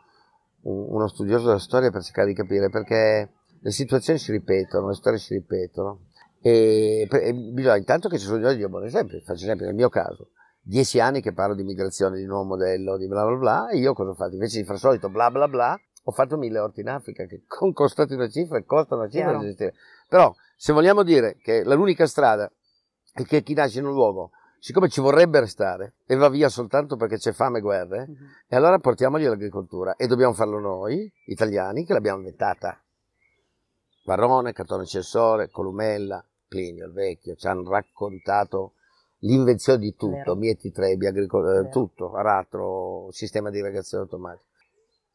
uno 0.61 1.07
studioso 1.07 1.45
della 1.47 1.59
storia 1.59 1.91
per 1.91 2.01
cercare 2.03 2.27
di 2.27 2.33
capire 2.33 2.69
perché 2.69 3.31
le 3.59 3.71
situazioni 3.71 4.19
si 4.19 4.31
ripetono, 4.31 4.89
le 4.89 4.95
storie 4.95 5.19
si 5.19 5.33
ripetono. 5.33 6.05
E, 6.41 7.07
e 7.09 7.33
bisogna 7.33 7.77
intanto 7.77 8.09
che 8.09 8.17
ci 8.19 8.25
sono 8.25 8.53
di 8.53 8.63
un 8.63 8.69
buon 8.69 8.85
esempio, 8.85 9.19
faccio 9.19 9.43
esempio 9.43 9.65
nel 9.65 9.75
mio 9.75 9.89
caso, 9.89 10.29
dieci 10.61 10.99
anni 10.99 11.21
che 11.21 11.33
parlo 11.33 11.55
di 11.55 11.63
migrazione, 11.63 12.17
di 12.17 12.25
nuovo 12.25 12.43
modello, 12.43 12.97
di 12.97 13.07
bla 13.07 13.25
bla 13.25 13.35
bla 13.35 13.69
e 13.69 13.77
io 13.77 13.93
cosa 13.93 14.11
ho 14.11 14.13
fatto? 14.13 14.33
Invece 14.33 14.59
di 14.59 14.65
fare 14.65 14.77
solito 14.77 15.09
bla 15.09 15.31
bla 15.31 15.47
bla 15.47 15.79
ho 16.03 16.11
fatto 16.11 16.37
mille 16.37 16.59
orti 16.59 16.81
in 16.81 16.89
Africa 16.89 17.25
che 17.25 17.43
con 17.47 17.73
costati 17.73 18.13
una 18.13 18.29
cifra 18.29 18.57
e 18.57 18.65
costano 18.65 19.01
una 19.01 19.09
cifra 19.09 19.39
però 20.07 20.33
se 20.55 20.73
vogliamo 20.73 21.03
dire 21.03 21.37
che 21.37 21.63
l'unica 21.63 22.05
strada 22.05 22.51
è 23.13 23.23
che 23.23 23.41
chi 23.41 23.53
nasce 23.53 23.79
in 23.79 23.85
un 23.85 23.93
luogo 23.93 24.31
siccome 24.59 24.89
ci 24.89 25.01
vorrebbe 25.01 25.39
restare 25.39 25.95
e 26.05 26.15
va 26.15 26.29
via 26.29 26.49
soltanto 26.49 26.95
perché 26.95 27.17
c'è 27.17 27.31
fame 27.31 27.59
e 27.59 27.61
guerre, 27.61 28.05
uh-huh. 28.07 28.15
e 28.47 28.55
allora 28.55 28.79
portiamogli 28.79 29.25
l'agricoltura 29.25 29.95
e 29.95 30.07
dobbiamo 30.07 30.33
farlo 30.33 30.59
noi, 30.59 31.11
italiani, 31.25 31.85
che 31.85 31.93
l'abbiamo 31.93 32.19
inventata. 32.19 32.81
Varrone, 34.05 34.53
Catone 34.53 34.85
Cessore, 34.85 35.49
Columella, 35.49 36.23
Plinio 36.47 36.85
il 36.85 36.93
Vecchio 36.93 37.35
ci 37.35 37.47
hanno 37.47 37.69
raccontato 37.69 38.73
l'invenzione 39.19 39.79
di 39.79 39.95
tutto, 39.95 40.15
Vero. 40.15 40.35
mieti 40.35 40.71
trebi, 40.71 41.07
agricol- 41.07 41.65
eh, 41.65 41.69
tutto, 41.69 42.13
aratro, 42.13 43.07
sistema 43.11 43.49
di 43.49 43.59
irrigazione 43.59 44.03
automatico. 44.03 44.45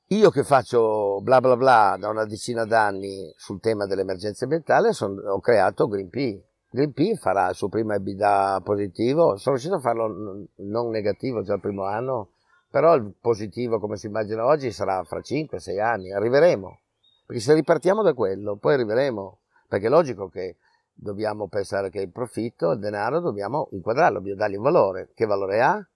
Io 0.08 0.30
che 0.30 0.44
faccio 0.44 1.20
bla 1.22 1.40
bla 1.40 1.56
bla 1.56 1.96
da 1.98 2.10
una 2.10 2.26
decina 2.26 2.66
d'anni 2.66 3.32
sul 3.36 3.60
tema 3.60 3.86
dell'emergenza 3.86 4.44
ambientale 4.44 4.92
son, 4.92 5.18
ho 5.18 5.40
creato 5.40 5.88
Greenpeace 5.88 6.51
Greenpeace 6.74 7.16
farà 7.16 7.50
il 7.50 7.54
suo 7.54 7.68
primo 7.68 7.92
EBITDA 7.92 8.62
positivo, 8.64 9.36
sono 9.36 9.56
riuscito 9.56 9.74
a 9.74 9.80
farlo 9.80 10.46
non 10.54 10.88
negativo 10.88 11.42
già 11.42 11.52
il 11.52 11.60
primo 11.60 11.84
anno, 11.84 12.30
però 12.70 12.94
il 12.94 13.12
positivo 13.20 13.78
come 13.78 13.98
si 13.98 14.06
immagina 14.06 14.46
oggi 14.46 14.72
sarà 14.72 15.04
fra 15.04 15.18
5-6 15.18 15.78
anni, 15.78 16.12
arriveremo, 16.12 16.80
perché 17.26 17.42
se 17.42 17.52
ripartiamo 17.52 18.02
da 18.02 18.14
quello 18.14 18.56
poi 18.56 18.72
arriveremo, 18.72 19.40
perché 19.68 19.88
è 19.88 19.90
logico 19.90 20.30
che 20.30 20.56
dobbiamo 20.94 21.46
pensare 21.46 21.90
che 21.90 22.00
il 22.00 22.10
profitto, 22.10 22.70
il 22.70 22.78
denaro, 22.78 23.20
dobbiamo 23.20 23.68
inquadrarlo, 23.72 24.16
dobbiamo 24.16 24.38
dargli 24.38 24.56
un 24.56 24.62
valore, 24.62 25.10
che 25.12 25.26
valore 25.26 25.60
ha? 25.60 25.86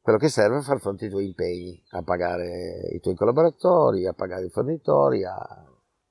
Quello 0.00 0.16
che 0.16 0.28
serve 0.28 0.58
a 0.58 0.62
far 0.62 0.78
fronte 0.78 1.06
ai 1.06 1.10
tuoi 1.10 1.26
impegni, 1.26 1.82
a 1.90 2.02
pagare 2.02 2.88
i 2.92 3.00
tuoi 3.00 3.16
collaboratori, 3.16 4.06
a 4.06 4.12
pagare 4.12 4.44
i 4.44 4.50
fornitori, 4.50 5.24
a 5.24 5.69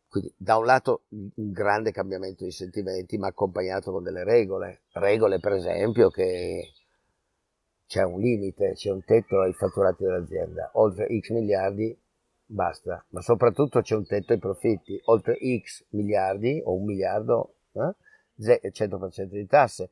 quindi 0.10 0.34
da 0.36 0.58
un 0.58 0.66
lato 0.66 1.04
un 1.10 1.52
grande 1.52 1.92
cambiamento 1.92 2.44
di 2.44 2.52
sentimenti, 2.52 3.18
ma 3.18 3.28
accompagnato 3.28 3.92
con 3.92 4.04
delle 4.04 4.24
regole. 4.24 4.82
Regole, 4.94 5.40
per 5.40 5.54
esempio, 5.54 6.10
che 6.10 6.74
c'è 7.86 8.04
un 8.04 8.20
limite, 8.20 8.74
c'è 8.74 8.92
un 8.92 9.04
tetto 9.04 9.42
ai 9.42 9.54
fatturati 9.54 10.04
dell'azienda, 10.04 10.72
oltre 10.74 11.08
X 11.20 11.30
miliardi 11.30 11.98
basta, 12.46 13.06
ma 13.10 13.22
soprattutto 13.22 13.82
c'è 13.82 13.96
un 13.96 14.06
tetto 14.06 14.34
ai 14.34 14.40
profitti, 14.40 15.00
oltre 15.06 15.38
X 15.60 15.86
miliardi 15.90 16.62
o 16.64 16.76
un 16.76 16.86
miliardo, 16.86 17.54
eh? 17.74 17.96
100% 18.72 19.24
di 19.24 19.46
tasse. 19.46 19.90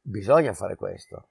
Bisogna 0.00 0.52
fare 0.52 0.76
questo. 0.76 1.28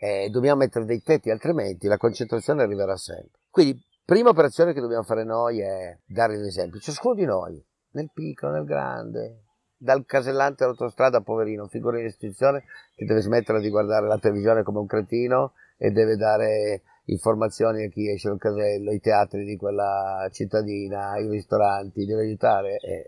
Eh, 0.00 0.28
dobbiamo 0.30 0.60
mettere 0.60 0.84
dei 0.86 1.02
tetti, 1.02 1.30
altrimenti 1.30 1.86
la 1.86 1.98
concentrazione 1.98 2.62
arriverà 2.62 2.96
sempre. 2.96 3.38
Quindi, 3.50 3.80
prima 4.10 4.30
operazione 4.30 4.72
che 4.72 4.80
dobbiamo 4.80 5.04
fare 5.04 5.22
noi 5.22 5.60
è 5.60 5.96
dare 6.04 6.36
l'esempio, 6.36 6.80
ciascuno 6.80 7.14
di 7.14 7.24
noi, 7.24 7.64
nel 7.92 8.10
piccolo, 8.12 8.50
nel 8.50 8.64
grande, 8.64 9.44
dal 9.76 10.04
casellante 10.04 10.64
all'autostrada, 10.64 11.20
poverino, 11.20 11.68
figura 11.68 12.00
in 12.00 12.06
istituzione 12.06 12.64
che 12.96 13.04
deve 13.04 13.20
smettere 13.20 13.60
di 13.60 13.70
guardare 13.70 14.08
la 14.08 14.18
televisione 14.18 14.64
come 14.64 14.80
un 14.80 14.86
cretino 14.86 15.52
e 15.78 15.92
deve 15.92 16.16
dare 16.16 16.82
informazioni 17.04 17.84
a 17.84 17.88
chi 17.88 18.10
esce 18.10 18.30
dal 18.30 18.38
casello, 18.38 18.90
i 18.90 18.98
teatri 18.98 19.44
di 19.44 19.56
quella 19.56 20.28
cittadina, 20.32 21.16
i 21.16 21.28
ristoranti, 21.28 22.04
deve 22.04 22.22
aiutare. 22.22 22.78
È, 22.78 23.02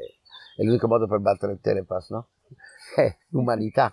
è 0.57 0.63
l'unico 0.63 0.87
modo 0.87 1.09
per 1.09 1.19
battere 1.19 1.55
il 1.55 1.61
telepass, 1.61 2.11
no? 2.11 2.29
È 2.95 3.13
l'umanità. 3.31 3.93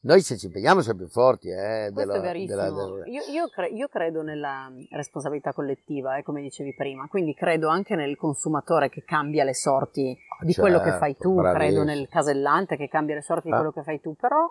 Noi 0.00 0.20
se 0.20 0.36
ci 0.36 0.46
impegniamo 0.46 0.82
siamo 0.82 0.98
più 0.98 1.08
forti. 1.08 1.48
Eh, 1.48 1.90
Questo 1.92 2.12
della, 2.12 2.22
è 2.22 2.26
verissimo. 2.26 2.60
Della, 2.60 2.70
della... 2.70 3.06
Io, 3.06 3.22
io, 3.32 3.48
cre- 3.48 3.68
io, 3.68 3.88
credo 3.88 4.22
nella 4.22 4.70
responsabilità 4.90 5.52
collettiva, 5.52 6.16
eh, 6.16 6.22
come 6.22 6.42
dicevi 6.42 6.74
prima, 6.74 7.08
quindi 7.08 7.34
credo 7.34 7.68
anche 7.68 7.96
nel 7.96 8.16
consumatore 8.16 8.88
che 8.88 9.02
cambia 9.04 9.42
le 9.42 9.54
sorti 9.54 10.16
ah, 10.38 10.44
di 10.44 10.52
certo, 10.52 10.70
quello 10.70 10.84
che 10.84 10.96
fai 10.98 11.16
tu, 11.16 11.34
bravissimo. 11.34 11.82
credo 11.82 11.82
nel 11.82 12.08
casellante 12.08 12.76
che 12.76 12.88
cambia 12.88 13.16
le 13.16 13.22
sorti 13.22 13.48
ah. 13.48 13.50
di 13.50 13.56
quello 13.56 13.72
che 13.72 13.82
fai 13.82 14.00
tu, 14.00 14.14
però 14.14 14.46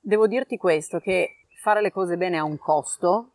devo 0.00 0.26
dirti 0.26 0.56
questo, 0.56 0.98
che 0.98 1.46
fare 1.60 1.82
le 1.82 1.90
cose 1.90 2.16
bene 2.16 2.38
ha 2.38 2.44
un 2.44 2.58
costo 2.58 3.32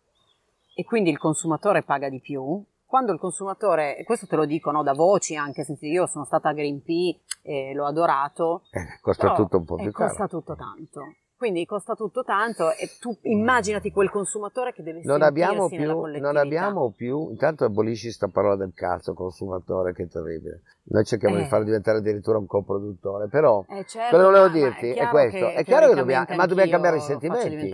e 0.73 0.83
quindi 0.83 1.09
il 1.09 1.17
consumatore 1.17 1.83
paga 1.83 2.09
di 2.09 2.21
più, 2.21 2.63
quando 2.85 3.13
il 3.13 3.19
consumatore, 3.19 3.97
e 3.97 4.03
questo 4.03 4.25
te 4.25 4.35
lo 4.35 4.45
dico 4.45 4.71
no, 4.71 4.83
da 4.83 4.93
voci 4.93 5.35
anche, 5.35 5.63
senti, 5.63 5.87
io 5.87 6.07
sono 6.07 6.25
stata 6.25 6.49
a 6.49 6.53
Green 6.53 6.81
P 6.81 7.17
e 7.41 7.73
l'ho 7.73 7.85
adorato, 7.85 8.63
eh, 8.71 8.99
costa 8.99 9.33
tutto 9.33 9.57
un 9.57 9.65
po' 9.65 9.75
più 9.75 9.91
caro. 9.91 10.09
Costa 10.09 10.27
tutto 10.27 10.55
tanto. 10.55 11.15
Quindi 11.41 11.65
costa 11.65 11.95
tutto 11.95 12.23
tanto 12.23 12.69
e 12.69 12.88
tu 12.99 13.17
immaginati 13.23 13.91
quel 13.91 14.12
consumatore 14.12 14.73
che 14.73 14.84
deve 14.84 15.01
non 15.06 15.23
abbiamo 15.23 15.67
più, 15.69 15.91
Non 16.19 16.38
abbiamo 16.38 16.91
più, 16.95 17.32
intanto 17.32 17.65
abolisci 17.65 18.04
questa 18.04 18.27
parola 18.27 18.56
del 18.58 18.73
cazzo 18.75 19.15
consumatore 19.15 19.91
che 19.91 20.04
è 20.04 20.08
terribile. 20.08 20.62
Noi 20.84 21.04
cerchiamo 21.04 21.38
eh. 21.38 21.41
di 21.41 21.47
farlo 21.47 21.65
diventare 21.65 21.97
addirittura 21.97 22.38
un 22.38 22.45
coproduttore, 22.45 23.27
però 23.27 23.65
eh 23.69 23.84
certo, 23.88 24.15
quello 24.15 24.32
che 24.32 24.38
volevo 24.38 24.54
dirti 24.54 24.89
è, 24.91 25.08
è 25.08 25.08
questo, 25.08 25.49
è 25.49 25.63
chiaro 25.63 25.89
che 25.89 25.95
dobbiamo, 25.95 26.25
ma 26.36 26.45
dobbiamo 26.45 26.69
cambiare 26.69 26.97
i 26.97 27.01
sentimenti. 27.01 27.71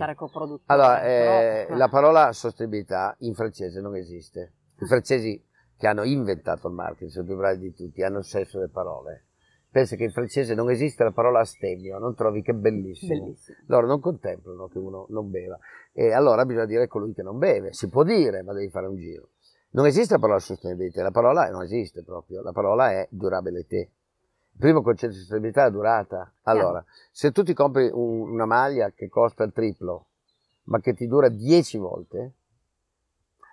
Allora, 0.64 1.02
eh, 1.02 1.64
però, 1.66 1.76
la 1.76 1.88
parola 1.88 2.32
sostenibilità 2.32 3.16
in 3.18 3.34
francese 3.34 3.82
non 3.82 3.96
esiste. 3.96 4.54
I 4.80 4.86
francesi 4.86 5.44
che 5.76 5.86
hanno 5.86 6.04
inventato 6.04 6.68
il 6.68 6.72
marketing, 6.72 7.10
sono 7.10 7.26
più 7.26 7.36
bravi 7.36 7.58
di 7.58 7.74
tutti, 7.74 8.02
hanno 8.02 8.20
il 8.20 8.24
senso 8.24 8.56
delle 8.56 8.70
parole 8.70 9.24
pensa 9.78 9.94
che 9.94 10.04
in 10.04 10.10
francese 10.10 10.54
non 10.54 10.70
esiste 10.70 11.04
la 11.04 11.12
parola 11.12 11.38
astemio, 11.38 11.98
non 11.98 12.14
trovi 12.16 12.42
che 12.42 12.52
bellissimo. 12.52 13.26
bellissimo. 13.26 13.58
Loro 13.66 13.86
non 13.86 14.00
contemplano 14.00 14.66
che 14.66 14.78
uno 14.78 15.06
non 15.10 15.30
beva. 15.30 15.56
E 15.92 16.12
allora 16.12 16.44
bisogna 16.44 16.66
dire 16.66 16.88
colui 16.88 17.14
che 17.14 17.22
non 17.22 17.38
beve. 17.38 17.72
Si 17.72 17.88
può 17.88 18.02
dire, 18.02 18.42
ma 18.42 18.52
devi 18.52 18.70
fare 18.70 18.88
un 18.88 18.96
giro. 18.96 19.28
Non 19.70 19.86
esiste 19.86 20.14
la 20.14 20.18
parola 20.18 20.40
sostenibilità, 20.40 21.02
la 21.02 21.12
parola 21.12 21.48
non 21.50 21.62
esiste 21.62 22.02
proprio, 22.02 22.42
la 22.42 22.50
parola 22.50 22.90
è 22.90 23.06
durabilité. 23.10 23.76
Il 23.76 24.58
primo 24.58 24.82
concetto 24.82 25.12
di 25.12 25.18
sostenibilità 25.18 25.66
è 25.66 25.70
durata. 25.70 26.32
Allora, 26.42 26.84
se 27.12 27.30
tu 27.30 27.44
ti 27.44 27.54
compri 27.54 27.88
un, 27.92 28.32
una 28.32 28.46
maglia 28.46 28.90
che 28.90 29.08
costa 29.08 29.44
il 29.44 29.52
triplo, 29.52 30.06
ma 30.64 30.80
che 30.80 30.94
ti 30.94 31.06
dura 31.06 31.28
10 31.28 31.78
volte, 31.78 32.32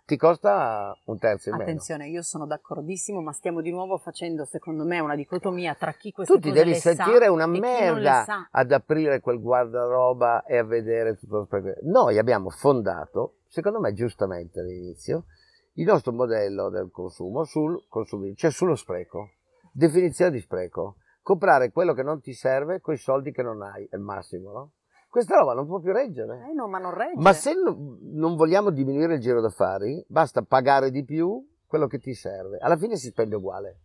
ti 0.06 0.18
costa 0.18 0.96
un 1.06 1.18
terzo 1.18 1.50
in 1.50 1.56
meno. 1.56 1.70
Attenzione, 1.70 2.08
io 2.08 2.22
sono 2.22 2.46
d'accordissimo, 2.46 3.22
ma 3.22 3.32
stiamo 3.32 3.62
di 3.62 3.72
nuovo 3.72 3.98
facendo, 3.98 4.46
secondo 4.46 4.86
me, 4.86 5.00
una 5.00 5.16
dicotomia 5.16 5.74
tra 5.74 5.94
chi 5.94 6.12
queste 6.12 6.34
tu 6.34 6.40
ti 6.40 6.52
devi 6.52 6.76
sentire 6.76 7.28
una 7.28 7.48
merda 7.48 8.48
ad 8.52 8.72
aprire 8.72 9.20
quel 9.20 9.42
guardaroba 9.42 10.44
e 10.46 10.58
a 10.58 10.64
vedere 10.64 11.16
tutto 11.18 11.38
lo 11.38 11.46
spreco. 11.46 11.80
Noi 11.84 12.20
abbiamo 12.20 12.50
fondato, 12.50 13.38
secondo 13.48 13.80
me 13.80 13.94
giustamente 13.94 14.60
all'inizio, 14.60 15.26
il 15.74 15.86
nostro 15.86 16.12
modello 16.12 16.70
del 16.70 16.90
consumo 16.92 17.44
sul 17.44 17.86
consumo, 17.90 18.32
cioè 18.36 18.52
sullo 18.52 18.76
spreco. 18.76 19.32
Definizione 19.72 20.32
di 20.32 20.40
spreco. 20.40 20.98
Comprare 21.22 21.72
quello 21.72 21.94
che 21.94 22.04
non 22.04 22.22
ti 22.22 22.34
serve 22.34 22.80
con 22.80 22.94
i 22.94 22.98
soldi 22.98 23.32
che 23.32 23.42
non 23.42 23.64
hai, 23.64 23.88
è 23.90 23.96
il 23.96 24.02
massimo, 24.02 24.52
no? 24.52 24.72
Questa 25.16 25.38
roba 25.38 25.54
non 25.54 25.66
può 25.66 25.80
più 25.80 25.94
reggere. 25.94 26.46
Eh 26.50 26.52
no, 26.52 26.68
ma 26.68 26.78
non 26.78 26.94
regge. 26.94 27.22
Ma 27.22 27.32
se 27.32 27.54
no, 27.54 27.98
non 28.02 28.36
vogliamo 28.36 28.70
diminuire 28.70 29.14
il 29.14 29.22
giro 29.22 29.40
d'affari, 29.40 30.04
basta 30.10 30.42
pagare 30.42 30.92
di 30.92 31.06
più 31.06 31.42
quello 31.66 31.88
che 31.88 32.00
ti 32.00 32.14
serve. 32.14 32.58
Alla 32.58 32.76
fine 32.76 32.98
si 32.98 33.08
spende 33.08 33.38
uguale. 33.38 33.80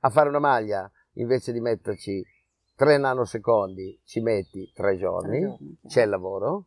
A 0.00 0.10
fare 0.10 0.28
una 0.28 0.38
maglia, 0.38 0.86
invece 1.14 1.50
di 1.50 1.62
metterci 1.62 2.22
3 2.76 2.98
nanosecondi, 2.98 4.02
ci 4.04 4.20
metti 4.20 4.70
3 4.74 4.96
giorni, 4.98 5.40
giorni 5.40 5.78
c'è 5.86 6.02
il 6.02 6.10
lavoro, 6.10 6.66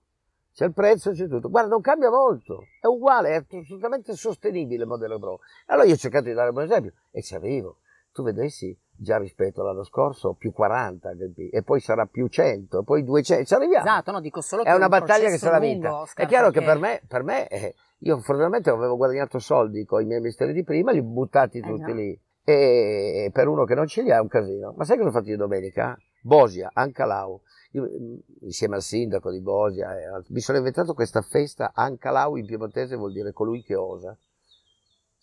c'è 0.52 0.65
il 0.65 0.74
prezzo, 0.74 1.12
c'è 1.12 1.28
tutto. 1.28 1.47
Guarda, 1.47 1.69
non 1.69 1.82
cambia 1.82 2.10
molto, 2.10 2.63
è 2.82 2.88
uguale, 2.88 3.30
è 3.30 3.45
assolutamente 3.60 4.15
sostenibile 4.15 4.82
il 4.82 4.89
modello 4.89 5.19
Pro. 5.19 5.39
Allora 5.67 5.86
io 5.86 5.93
ho 5.93 5.97
cercato 5.97 6.26
di 6.26 6.34
dare 6.34 6.47
un 6.47 6.56
buon 6.56 6.65
esempio 6.65 6.93
e 7.12 7.21
ci 7.21 7.36
arrivo. 7.36 7.78
Tu 8.12 8.24
vedessi 8.24 8.76
già 9.01 9.17
rispetto 9.17 9.61
all'anno 9.61 9.83
scorso 9.83 10.33
più 10.33 10.51
40 10.51 11.11
e 11.51 11.63
poi 11.63 11.79
sarà 11.79 12.05
più 12.05 12.27
100 12.27 12.79
e 12.79 12.83
poi 12.83 13.03
200 13.03 13.45
ci 13.45 13.53
arriviamo. 13.53 13.83
Esatto 13.83 14.11
no 14.11 14.21
dico 14.21 14.41
solo 14.41 14.63
è 14.63 14.73
una 14.73 14.89
battaglia 14.89 15.29
che 15.29 15.37
sarà 15.37 15.59
vinta. 15.59 16.03
è 16.13 16.27
chiaro 16.27 16.51
che, 16.51 16.59
che 16.59 16.65
per 16.65 16.77
me, 16.77 17.01
per 17.07 17.23
me 17.23 17.47
eh, 17.47 17.73
io 17.99 18.17
fortunatamente 18.17 18.69
avevo 18.69 18.95
guadagnato 18.97 19.39
soldi 19.39 19.85
con 19.85 20.01
i 20.01 20.05
miei 20.05 20.21
misteri 20.21 20.53
di 20.53 20.63
prima 20.63 20.91
li 20.91 20.99
ho 20.99 21.03
buttati 21.03 21.57
eh, 21.57 21.61
tutti 21.61 21.91
no. 21.91 21.93
lì. 21.93 22.19
E 22.43 23.29
per 23.33 23.47
uno 23.47 23.65
che 23.65 23.75
non 23.75 23.87
ce 23.87 24.01
li 24.03 24.11
ha 24.11 24.17
è 24.17 24.21
un 24.21 24.27
casino. 24.27 24.73
Ma 24.75 24.83
sai 24.83 24.97
cosa 24.97 25.09
ho 25.09 25.11
fatto 25.11 25.29
io 25.29 25.37
domenica? 25.37 25.97
Bosia, 26.21 26.69
Ancalau 26.71 27.41
io, 27.71 27.83
mm, 27.83 28.15
insieme 28.41 28.75
al 28.75 28.81
sindaco 28.81 29.31
di 29.31 29.41
Bosia 29.41 29.97
eh, 29.97 30.23
mi 30.27 30.41
sono 30.41 30.59
inventato 30.59 30.93
questa 30.93 31.21
festa 31.21 31.71
Ancalau 31.73 32.35
in 32.35 32.45
piemontese 32.45 32.95
vuol 32.95 33.13
dire 33.13 33.31
colui 33.31 33.63
che 33.63 33.75
osa 33.75 34.15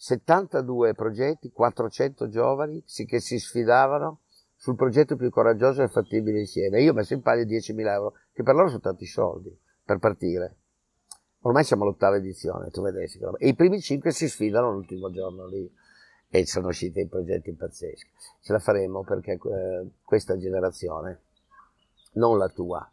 72 0.00 0.94
progetti, 0.94 1.50
400 1.50 2.28
giovani 2.28 2.84
che 3.04 3.18
si 3.18 3.36
sfidavano 3.40 4.20
sul 4.54 4.76
progetto 4.76 5.16
più 5.16 5.28
coraggioso 5.28 5.82
e 5.82 5.88
fattibile 5.88 6.38
insieme. 6.38 6.80
Io 6.80 6.92
ho 6.92 6.94
messo 6.94 7.14
in 7.14 7.20
palio 7.20 7.44
10.000 7.44 7.86
euro, 7.88 8.14
che 8.32 8.44
per 8.44 8.54
loro 8.54 8.68
sono 8.68 8.80
tanti 8.80 9.06
soldi 9.06 9.56
per 9.84 9.98
partire. 9.98 10.56
Ormai 11.40 11.64
siamo 11.64 11.82
all'ottava 11.82 12.16
edizione, 12.16 12.70
tu 12.70 12.80
vedessi. 12.80 13.18
E 13.38 13.48
i 13.48 13.54
primi 13.54 13.80
5 13.80 14.12
si 14.12 14.28
sfidano 14.28 14.70
l'ultimo 14.70 15.10
giorno 15.10 15.46
lì 15.48 15.68
e 16.28 16.46
sono 16.46 16.68
usciti 16.68 16.92
dei 16.92 17.08
progetti 17.08 17.52
pazzeschi. 17.52 18.10
Ce 18.40 18.52
la 18.52 18.60
faremo 18.60 19.02
perché 19.02 19.32
eh, 19.32 19.86
questa 20.04 20.36
generazione, 20.36 21.22
non 22.14 22.38
la 22.38 22.48
tua, 22.48 22.88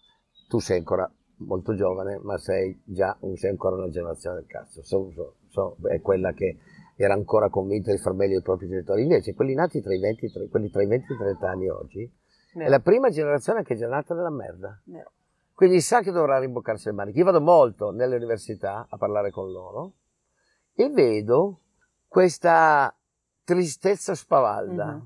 tu 0.48 0.60
sei 0.60 0.80
ancora 0.80 1.12
molto 1.38 1.76
giovane, 1.76 2.20
ma 2.24 2.38
sei 2.40 2.82
già 2.84 3.16
sei 3.36 3.52
ancora 3.52 3.76
una 3.76 3.90
generazione 3.90 4.38
del 4.38 4.48
cazzo. 4.48 4.82
So, 4.84 5.12
so, 5.14 5.36
so, 5.50 5.78
è 5.88 6.00
quella 6.02 6.34
che 6.34 6.58
era 6.96 7.14
ancora 7.14 7.50
convinto 7.50 7.92
di 7.92 7.98
far 7.98 8.14
meglio 8.14 8.40
i 8.40 8.42
propri 8.42 8.68
genitori. 8.68 9.04
Invece 9.04 9.34
quelli 9.34 9.54
nati 9.54 9.82
tra 9.82 9.94
i 9.94 10.00
20, 10.00 10.32
tra, 10.32 10.44
quelli 10.50 10.70
tra 10.70 10.82
i 10.82 10.88
20 10.88 11.12
e 11.12 11.16
i 11.16 11.18
30 11.18 11.50
anni 11.50 11.70
oggi 11.70 12.12
Vero. 12.54 12.66
è 12.66 12.70
la 12.70 12.80
prima 12.80 13.10
generazione 13.10 13.64
che 13.64 13.74
è 13.74 13.78
già 13.78 13.88
nata 13.88 14.14
nella 14.14 14.30
merda. 14.30 14.80
Vero. 14.86 15.12
Quindi 15.54 15.80
sa 15.80 16.02
che 16.02 16.12
dovrà 16.12 16.40
rimboccarsi 16.40 16.88
le 16.88 16.94
maniche. 16.94 17.20
Io 17.20 17.26
vado 17.26 17.42
molto 17.42 17.92
nelle 17.92 18.16
università 18.16 18.88
a 18.90 18.98
parlare 18.98 19.32
con 19.32 19.52
loro 19.52 19.94
e 20.74 20.90
vedo 20.90 21.62
questa 22.08 22.94
tristezza 23.44 24.16
spavalda, 24.16 24.86
mm-hmm. 24.86 25.06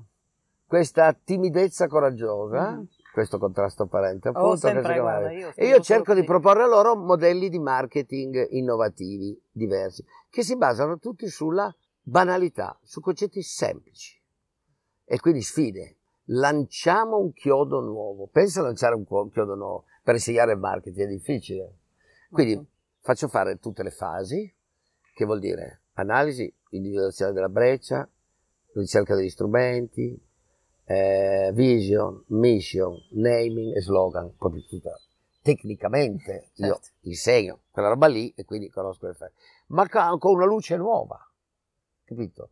questa 0.66 1.12
timidezza 1.12 1.86
coraggiosa, 1.86 2.72
mm-hmm. 2.72 2.82
Questo 3.12 3.38
contrasto 3.38 3.84
apparente 3.84 4.28
appunto. 4.28 4.48
Oh, 4.48 4.56
sempre, 4.56 4.98
guarda, 4.98 5.32
io 5.32 5.52
e 5.54 5.66
io 5.66 5.80
cerco 5.80 6.14
di 6.14 6.24
proporre 6.24 6.66
loro 6.66 6.96
modelli 6.96 7.48
di 7.48 7.58
marketing 7.58 8.48
innovativi, 8.50 9.40
diversi, 9.50 10.04
che 10.28 10.42
si 10.42 10.56
basano 10.56 10.98
tutti 10.98 11.28
sulla 11.28 11.74
banalità, 12.02 12.78
su 12.82 13.00
concetti 13.00 13.42
semplici. 13.42 14.20
E 15.04 15.18
quindi 15.18 15.42
sfide. 15.42 15.96
Lanciamo 16.32 17.18
un 17.18 17.32
chiodo 17.32 17.80
nuovo. 17.80 18.28
Pensa 18.28 18.60
a 18.60 18.64
lanciare 18.64 18.94
un 18.94 19.04
chiodo 19.04 19.56
nuovo 19.56 19.86
per 20.04 20.14
insegnare 20.14 20.52
il 20.52 20.58
marketing, 20.58 21.06
è 21.06 21.10
difficile. 21.10 21.78
Quindi 22.30 22.64
faccio 23.00 23.26
fare 23.26 23.58
tutte 23.58 23.82
le 23.82 23.90
fasi, 23.90 24.54
che 25.12 25.24
vuol 25.24 25.40
dire 25.40 25.82
analisi, 25.94 26.52
individuazione 26.70 27.32
della 27.32 27.48
breccia, 27.48 28.08
ricerca 28.74 29.16
degli 29.16 29.28
strumenti, 29.28 30.16
eh, 30.90 31.52
vision, 31.54 32.24
mission, 32.28 32.96
naming 33.10 33.76
e 33.76 33.80
slogan, 33.80 34.34
proprio 34.36 34.64
tutta. 34.64 34.98
Tecnicamente 35.42 36.50
certo. 36.54 36.64
io 36.64 36.80
insegno 37.02 37.60
quella 37.70 37.88
roba 37.88 38.06
lì 38.06 38.32
e 38.36 38.44
quindi 38.44 38.68
conosco 38.68 39.06
le 39.06 39.16
ma 39.68 39.88
con 39.88 40.34
una 40.34 40.44
luce 40.44 40.76
nuova 40.76 41.24
capito? 42.14 42.50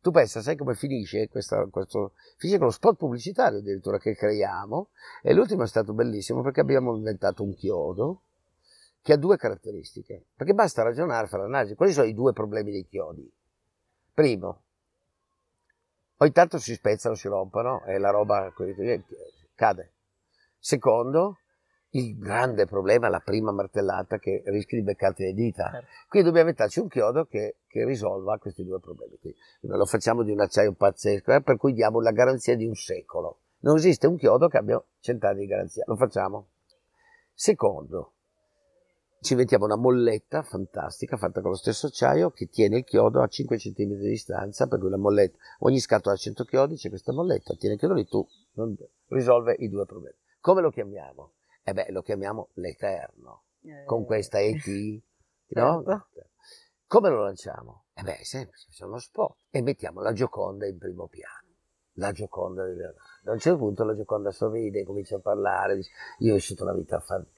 Tu 0.00 0.10
pensa, 0.10 0.42
sai 0.42 0.56
come 0.56 0.74
finisce 0.74 1.28
questa, 1.28 1.66
questo? 1.66 2.12
Finisce 2.36 2.58
con 2.58 2.68
lo 2.68 2.72
spot 2.72 2.96
pubblicitario 2.96 3.58
addirittura 3.58 3.98
che 3.98 4.14
creiamo 4.14 4.88
e 5.22 5.32
l'ultimo 5.32 5.62
è 5.62 5.66
stato 5.66 5.92
bellissimo 5.92 6.42
perché 6.42 6.60
abbiamo 6.60 6.94
inventato 6.96 7.42
un 7.42 7.54
chiodo 7.54 8.22
che 9.00 9.12
ha 9.12 9.16
due 9.16 9.36
caratteristiche, 9.36 10.26
perché 10.34 10.52
basta 10.52 10.82
ragionare, 10.82 11.28
fare 11.28 11.44
l'analisi. 11.44 11.74
Quali 11.74 11.92
sono 11.92 12.06
i 12.06 12.14
due 12.14 12.32
problemi 12.32 12.72
dei 12.72 12.86
chiodi? 12.86 13.30
Primo, 14.12 14.62
ogni 16.18 16.32
tanto 16.32 16.58
si 16.58 16.74
spezzano, 16.74 17.14
si 17.14 17.28
rompono 17.28 17.84
e 17.84 17.98
la 17.98 18.10
roba 18.10 18.52
cade. 19.54 19.92
Secondo, 20.58 21.38
il 21.90 22.18
grande 22.18 22.66
problema 22.66 23.06
è 23.06 23.10
la 23.10 23.20
prima 23.20 23.50
martellata 23.50 24.18
che 24.18 24.42
rischi 24.46 24.76
di 24.76 24.82
beccarti 24.82 25.22
le 25.22 25.32
dita. 25.32 25.70
Certo. 25.70 25.86
Quindi 26.08 26.28
dobbiamo 26.28 26.50
metterci 26.50 26.80
un 26.80 26.88
chiodo 26.88 27.24
che, 27.24 27.56
che, 27.66 27.84
risolva 27.84 28.38
questi 28.38 28.64
due 28.64 28.78
problemi. 28.78 29.16
Quindi 29.18 29.36
lo 29.62 29.86
facciamo 29.86 30.22
di 30.22 30.32
un 30.32 30.40
acciaio 30.40 30.74
pazzesco, 30.74 31.32
eh, 31.32 31.40
per 31.40 31.56
cui 31.56 31.72
diamo 31.72 32.00
la 32.00 32.10
garanzia 32.12 32.56
di 32.56 32.66
un 32.66 32.74
secolo. 32.74 33.40
Non 33.60 33.76
esiste 33.76 34.06
un 34.06 34.16
chiodo 34.16 34.48
che 34.48 34.58
abbia 34.58 34.82
cent'anni 35.00 35.40
di 35.40 35.46
garanzia. 35.46 35.84
Lo 35.86 35.96
facciamo. 35.96 36.48
Secondo, 37.32 38.14
ci 39.20 39.34
mettiamo 39.34 39.64
una 39.64 39.76
molletta 39.76 40.42
fantastica 40.42 41.16
fatta 41.16 41.40
con 41.40 41.50
lo 41.50 41.56
stesso 41.56 41.86
acciaio 41.86 42.30
che 42.30 42.48
tiene 42.48 42.78
il 42.78 42.84
chiodo 42.84 43.22
a 43.22 43.26
5 43.26 43.56
cm 43.56 43.94
di 43.94 44.08
distanza, 44.08 44.66
per 44.66 44.78
cui 44.78 44.90
la 44.90 44.96
molletta, 44.96 45.36
ogni 45.60 45.80
scatola 45.80 46.14
ha 46.14 46.18
100 46.18 46.44
chiodi, 46.44 46.76
c'è 46.76 46.88
questa 46.88 47.12
molletta, 47.12 47.54
tiene 47.54 47.74
il 47.74 47.80
chiodo 47.80 47.94
lì, 47.94 48.06
tu 48.06 48.26
non, 48.52 48.76
risolve 49.08 49.54
i 49.58 49.68
due 49.68 49.86
problemi. 49.86 50.16
Come 50.40 50.60
lo 50.60 50.70
chiamiamo? 50.70 51.32
Eh 51.62 51.72
beh, 51.72 51.90
lo 51.90 52.02
chiamiamo 52.02 52.50
l'Eterno, 52.54 53.44
eh, 53.62 53.84
con 53.84 54.04
questa 54.04 54.40
ET, 54.40 54.64
no? 55.54 55.82
Certo. 55.84 56.28
Come 56.86 57.10
lo 57.10 57.22
lanciamo? 57.22 57.84
Eh 57.92 58.02
beh, 58.02 58.18
è 58.18 58.24
semplice, 58.24 58.66
facciamo 58.70 58.92
uno 58.92 59.00
spot 59.00 59.36
e 59.50 59.60
mettiamo 59.60 60.00
la 60.00 60.12
Gioconda 60.12 60.66
in 60.66 60.78
primo 60.78 61.06
piano. 61.08 61.46
La 61.94 62.12
Gioconda 62.12 62.64
di 62.64 62.76
Leonardo. 62.76 63.00
A 63.24 63.32
un 63.32 63.38
certo 63.38 63.58
punto 63.58 63.84
la 63.84 63.94
Gioconda 63.94 64.30
sorride, 64.30 64.84
comincia 64.84 65.16
a 65.16 65.20
parlare, 65.20 65.76
dice, 65.76 65.90
io 66.20 66.32
ho 66.32 66.36
vissuto 66.36 66.62
una 66.62 66.72
vita 66.72 67.00
fantastica, 67.00 67.37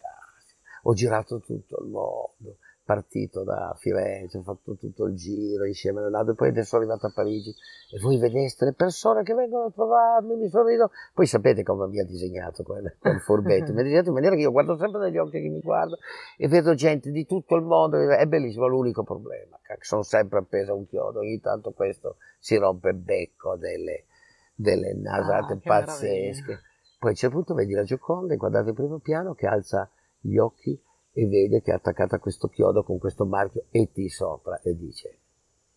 ho 0.83 0.95
girato 0.95 1.41
tutto 1.41 1.83
il 1.83 1.89
mondo, 1.89 2.57
partito 2.91 3.45
da 3.45 3.73
Firenze, 3.79 4.39
ho 4.39 4.43
fatto 4.43 4.75
tutto 4.75 5.07
il 5.07 5.15
giro 5.15 5.65
insieme 5.65 6.01
a 6.01 6.03
Leonardo 6.03 6.33
e 6.33 6.35
poi 6.35 6.49
adesso 6.49 6.71
sono 6.71 6.83
arrivato 6.83 7.07
a 7.07 7.13
Parigi 7.15 7.55
e 7.93 8.01
voi 8.01 8.19
vedeste 8.19 8.65
le 8.65 8.73
persone 8.73 9.23
che 9.23 9.33
vengono 9.33 9.67
a 9.67 9.71
trovarmi, 9.71 10.35
mi 10.35 10.49
sorridono. 10.49 10.91
Poi 11.15 11.27
sapete 11.27 11.63
come 11.63 11.87
mi 11.87 12.01
ha 12.01 12.05
disegnato 12.05 12.65
quel, 12.65 12.97
quel 12.99 13.21
furbetto, 13.21 13.71
mi 13.75 13.81
ha 13.81 13.83
disegnato 13.85 14.09
in 14.09 14.15
maniera 14.15 14.35
che 14.35 14.41
io 14.41 14.51
guardo 14.51 14.77
sempre 14.77 15.03
negli 15.03 15.19
occhi 15.19 15.41
che 15.41 15.49
mi 15.49 15.61
guarda 15.61 15.97
e 16.37 16.49
vedo 16.49 16.75
gente 16.75 17.13
di 17.13 17.25
tutto 17.27 17.55
il 17.55 17.63
mondo, 17.63 17.97
è 17.97 18.27
bellissimo, 18.27 18.67
l'unico 18.67 19.05
problema, 19.05 19.57
sono 19.79 20.03
sempre 20.03 20.41
appeso 20.41 20.73
a 20.73 20.75
un 20.75 20.89
chiodo, 20.89 21.21
ogni 21.21 21.39
tanto 21.39 21.71
questo 21.71 22.17
si 22.41 22.57
rompe 22.57 22.89
il 22.89 22.97
becco 22.97 23.55
delle, 23.55 24.07
delle 24.53 24.95
nasate 24.95 25.53
ah, 25.53 25.61
pazzesche. 25.63 26.61
Poi 26.99 27.09
a 27.09 27.13
un 27.13 27.15
certo 27.15 27.37
punto 27.37 27.55
vedi 27.55 27.73
la 27.73 27.85
Gioconda, 27.85 28.35
guardate 28.35 28.71
il 28.71 28.75
primo 28.75 28.99
piano 28.99 29.35
che 29.35 29.47
alza 29.47 29.89
gli 30.21 30.37
occhi 30.37 30.79
e 31.13 31.27
vede 31.27 31.61
che 31.61 31.73
è 31.73 31.75
attaccata 31.75 32.17
a 32.17 32.19
questo 32.21 32.49
chiodo 32.49 32.85
con 32.85 32.99
questo 32.99 33.25
marchio 33.25 33.65
ET 33.71 33.99
sopra 34.07 34.61
e 34.61 34.77
dice 34.77 35.19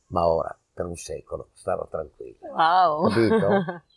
ma 0.08 0.28
ora 0.28 0.56
per 0.74 0.86
un 0.86 0.96
secolo 0.96 1.50
starò 1.54 1.88
tranquillo. 1.88 2.48
Wow. 2.48 3.10
Capito? 3.10 3.82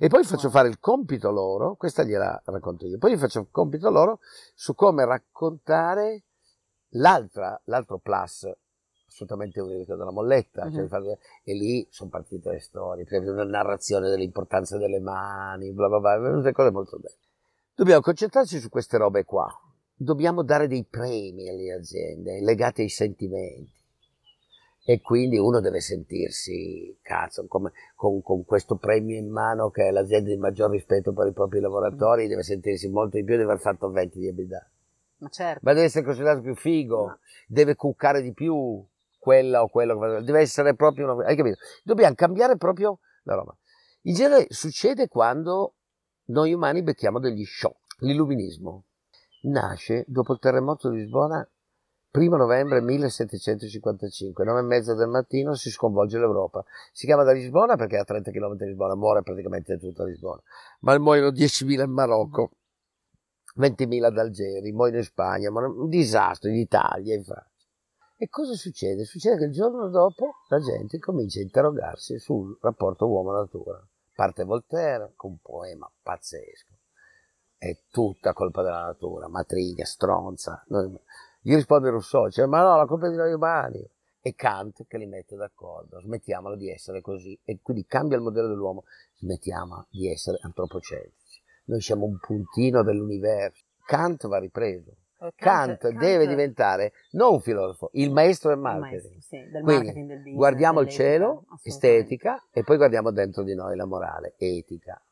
E 0.00 0.06
poi 0.06 0.22
faccio 0.22 0.48
fare 0.48 0.68
il 0.68 0.78
compito 0.78 1.32
loro, 1.32 1.74
questa 1.74 2.04
gliela 2.04 2.40
racconto 2.44 2.86
io, 2.86 2.98
poi 2.98 3.14
gli 3.14 3.18
faccio 3.18 3.40
il 3.40 3.48
compito 3.50 3.90
loro 3.90 4.20
su 4.54 4.72
come 4.76 5.04
raccontare 5.04 6.22
l'altro 6.90 7.98
plus 8.00 8.48
assolutamente 9.08 9.60
unico 9.60 9.96
della 9.96 10.12
molletta, 10.12 10.66
uh-huh. 10.66 10.88
cioè, 10.88 11.00
mhm. 11.00 11.16
e 11.42 11.54
lì 11.54 11.86
sono 11.90 12.10
partite 12.10 12.50
le 12.52 12.60
storie, 12.60 13.02
per 13.02 13.14
esempio 13.14 13.32
una 13.32 13.44
narrazione 13.44 14.08
dell'importanza 14.08 14.78
delle 14.78 15.00
mani, 15.00 15.72
bla 15.72 15.88
bla 15.88 15.98
bla, 15.98 16.30
tutte 16.32 16.52
cose 16.52 16.70
molto 16.70 16.98
belle. 16.98 17.16
Dobbiamo 17.74 18.00
concentrarci 18.00 18.60
su 18.60 18.68
queste 18.68 18.98
robe 18.98 19.24
qua, 19.24 19.48
dobbiamo 19.98 20.42
dare 20.42 20.68
dei 20.68 20.86
premi 20.88 21.48
alle 21.48 21.72
aziende 21.72 22.40
legati 22.40 22.82
ai 22.82 22.88
sentimenti. 22.88 23.76
E 24.84 25.02
quindi 25.02 25.36
uno 25.36 25.60
deve 25.60 25.80
sentirsi, 25.80 26.96
cazzo, 27.02 27.46
come, 27.46 27.72
con, 27.94 28.22
con, 28.22 28.46
questo 28.46 28.76
premio 28.76 29.18
in 29.18 29.28
mano 29.28 29.68
che 29.68 29.88
è 29.88 29.90
l'azienda 29.90 30.30
di 30.30 30.38
maggior 30.38 30.70
rispetto 30.70 31.12
per 31.12 31.26
i 31.26 31.32
propri 31.32 31.60
lavoratori, 31.60 32.24
mm. 32.24 32.28
deve 32.28 32.42
sentirsi 32.42 32.88
molto 32.88 33.18
di 33.18 33.24
più 33.24 33.36
di 33.36 33.42
aver 33.42 33.58
fatto 33.58 33.90
20 33.90 34.18
di 34.18 34.28
abilità. 34.28 34.66
Ma 35.18 35.28
certo. 35.28 35.60
Ma 35.62 35.74
deve 35.74 35.86
essere 35.86 36.06
considerato 36.06 36.40
più 36.40 36.54
figo, 36.54 37.06
no. 37.06 37.18
deve 37.48 37.74
cuccare 37.74 38.22
di 38.22 38.32
più 38.32 38.82
quella 39.18 39.62
o 39.62 39.68
quello 39.68 39.98
che 39.98 40.22
deve 40.22 40.40
essere 40.40 40.74
proprio 40.74 41.12
una, 41.12 41.26
hai 41.26 41.36
capito? 41.36 41.58
Dobbiamo 41.82 42.14
cambiare 42.14 42.56
proprio 42.56 43.00
la 43.24 43.34
roba. 43.34 43.54
In 44.02 44.14
genere 44.14 44.46
succede 44.48 45.08
quando 45.08 45.74
noi 46.26 46.54
umani 46.54 46.82
becchiamo 46.82 47.18
degli 47.18 47.44
shock. 47.44 47.96
L'illuminismo 47.98 48.84
nasce 49.48 50.04
dopo 50.06 50.32
il 50.32 50.38
terremoto 50.38 50.90
di 50.90 50.98
Lisbona 50.98 51.46
1 52.10 52.36
novembre 52.36 52.80
1755, 52.80 54.42
9 54.44 54.58
e 54.58 54.62
mezza 54.62 54.94
del 54.94 55.08
mattino 55.08 55.54
si 55.54 55.70
sconvolge 55.70 56.18
l'Europa. 56.18 56.64
Si 56.90 57.06
chiama 57.06 57.22
da 57.22 57.32
Lisbona 57.32 57.76
perché 57.76 57.96
è 57.96 58.00
a 58.00 58.04
30 58.04 58.30
km 58.30 58.56
di 58.56 58.64
Lisbona, 58.64 58.94
muore 58.94 59.22
praticamente 59.22 59.78
tutta 59.78 60.04
Lisbona. 60.04 60.40
Ma 60.80 60.98
muoiono 60.98 61.28
10.000 61.28 61.82
in 61.84 61.90
Marocco, 61.90 62.50
20.000 63.58 64.04
ad 64.04 64.18
Algeri, 64.18 64.72
muoiono 64.72 64.98
in 64.98 65.04
Spagna, 65.04 65.50
un 65.50 65.88
disastro 65.88 66.48
in 66.48 66.56
Italia, 66.56 67.14
in 67.14 67.24
Francia. 67.24 67.66
E 68.16 68.28
cosa 68.28 68.54
succede? 68.54 69.04
Succede 69.04 69.36
che 69.36 69.44
il 69.44 69.52
giorno 69.52 69.88
dopo 69.88 70.36
la 70.48 70.60
gente 70.60 70.98
comincia 70.98 71.38
a 71.38 71.42
interrogarsi 71.42 72.18
sul 72.18 72.56
rapporto 72.60 73.06
uomo-natura. 73.06 73.86
Parte 74.14 74.42
Voltaire 74.44 75.12
con 75.14 75.32
un 75.32 75.38
poema 75.40 75.88
pazzesco 76.02 76.77
è 77.58 77.76
tutta 77.90 78.32
colpa 78.32 78.62
della 78.62 78.84
natura, 78.84 79.28
matrigna, 79.28 79.84
stronza. 79.84 80.64
Gli 81.40 81.54
risponde 81.54 81.90
Rousseau, 81.90 82.30
cioè, 82.30 82.46
ma 82.46 82.62
no, 82.62 82.76
la 82.76 82.86
colpa 82.86 83.08
è 83.08 83.10
di 83.10 83.16
noi 83.16 83.32
umani. 83.32 83.86
E 84.20 84.34
Kant 84.34 84.86
che 84.86 84.98
li 84.98 85.06
mette 85.06 85.36
d'accordo, 85.36 86.00
smettiamola 86.00 86.56
di 86.56 86.70
essere 86.70 87.00
così. 87.00 87.38
E 87.44 87.60
quindi 87.62 87.84
cambia 87.86 88.16
il 88.16 88.22
modello 88.22 88.48
dell'uomo, 88.48 88.84
smettiamo 89.18 89.86
di 89.90 90.10
essere 90.10 90.38
antropocentrici. 90.42 91.40
Noi 91.64 91.80
siamo 91.80 92.04
un 92.04 92.18
puntino 92.18 92.82
dell'universo. 92.82 93.64
Kant 93.84 94.26
va 94.26 94.38
ripreso. 94.38 94.96
Kant, 95.18 95.34
Kant, 95.34 95.78
Kant, 95.78 95.98
deve 95.98 96.28
diventare 96.28 96.92
non 97.12 97.34
un 97.34 97.40
filosofo, 97.40 97.90
il 97.94 98.12
maestro 98.12 98.50
del 98.50 98.58
marketing. 98.58 99.14
Maestro, 99.14 99.20
sì, 99.20 99.50
del 99.50 99.62
Quindi, 99.62 99.84
marketing 99.84 100.08
del 100.08 100.16
business, 100.18 100.36
guardiamo 100.36 100.80
il 100.80 100.88
cielo, 100.88 101.44
estetica, 101.62 102.46
e 102.52 102.62
poi 102.62 102.76
guardiamo 102.76 103.10
dentro 103.10 103.42
di 103.42 103.54
noi 103.54 103.74
la 103.76 103.84
morale, 103.84 104.34
etica. 104.38 105.02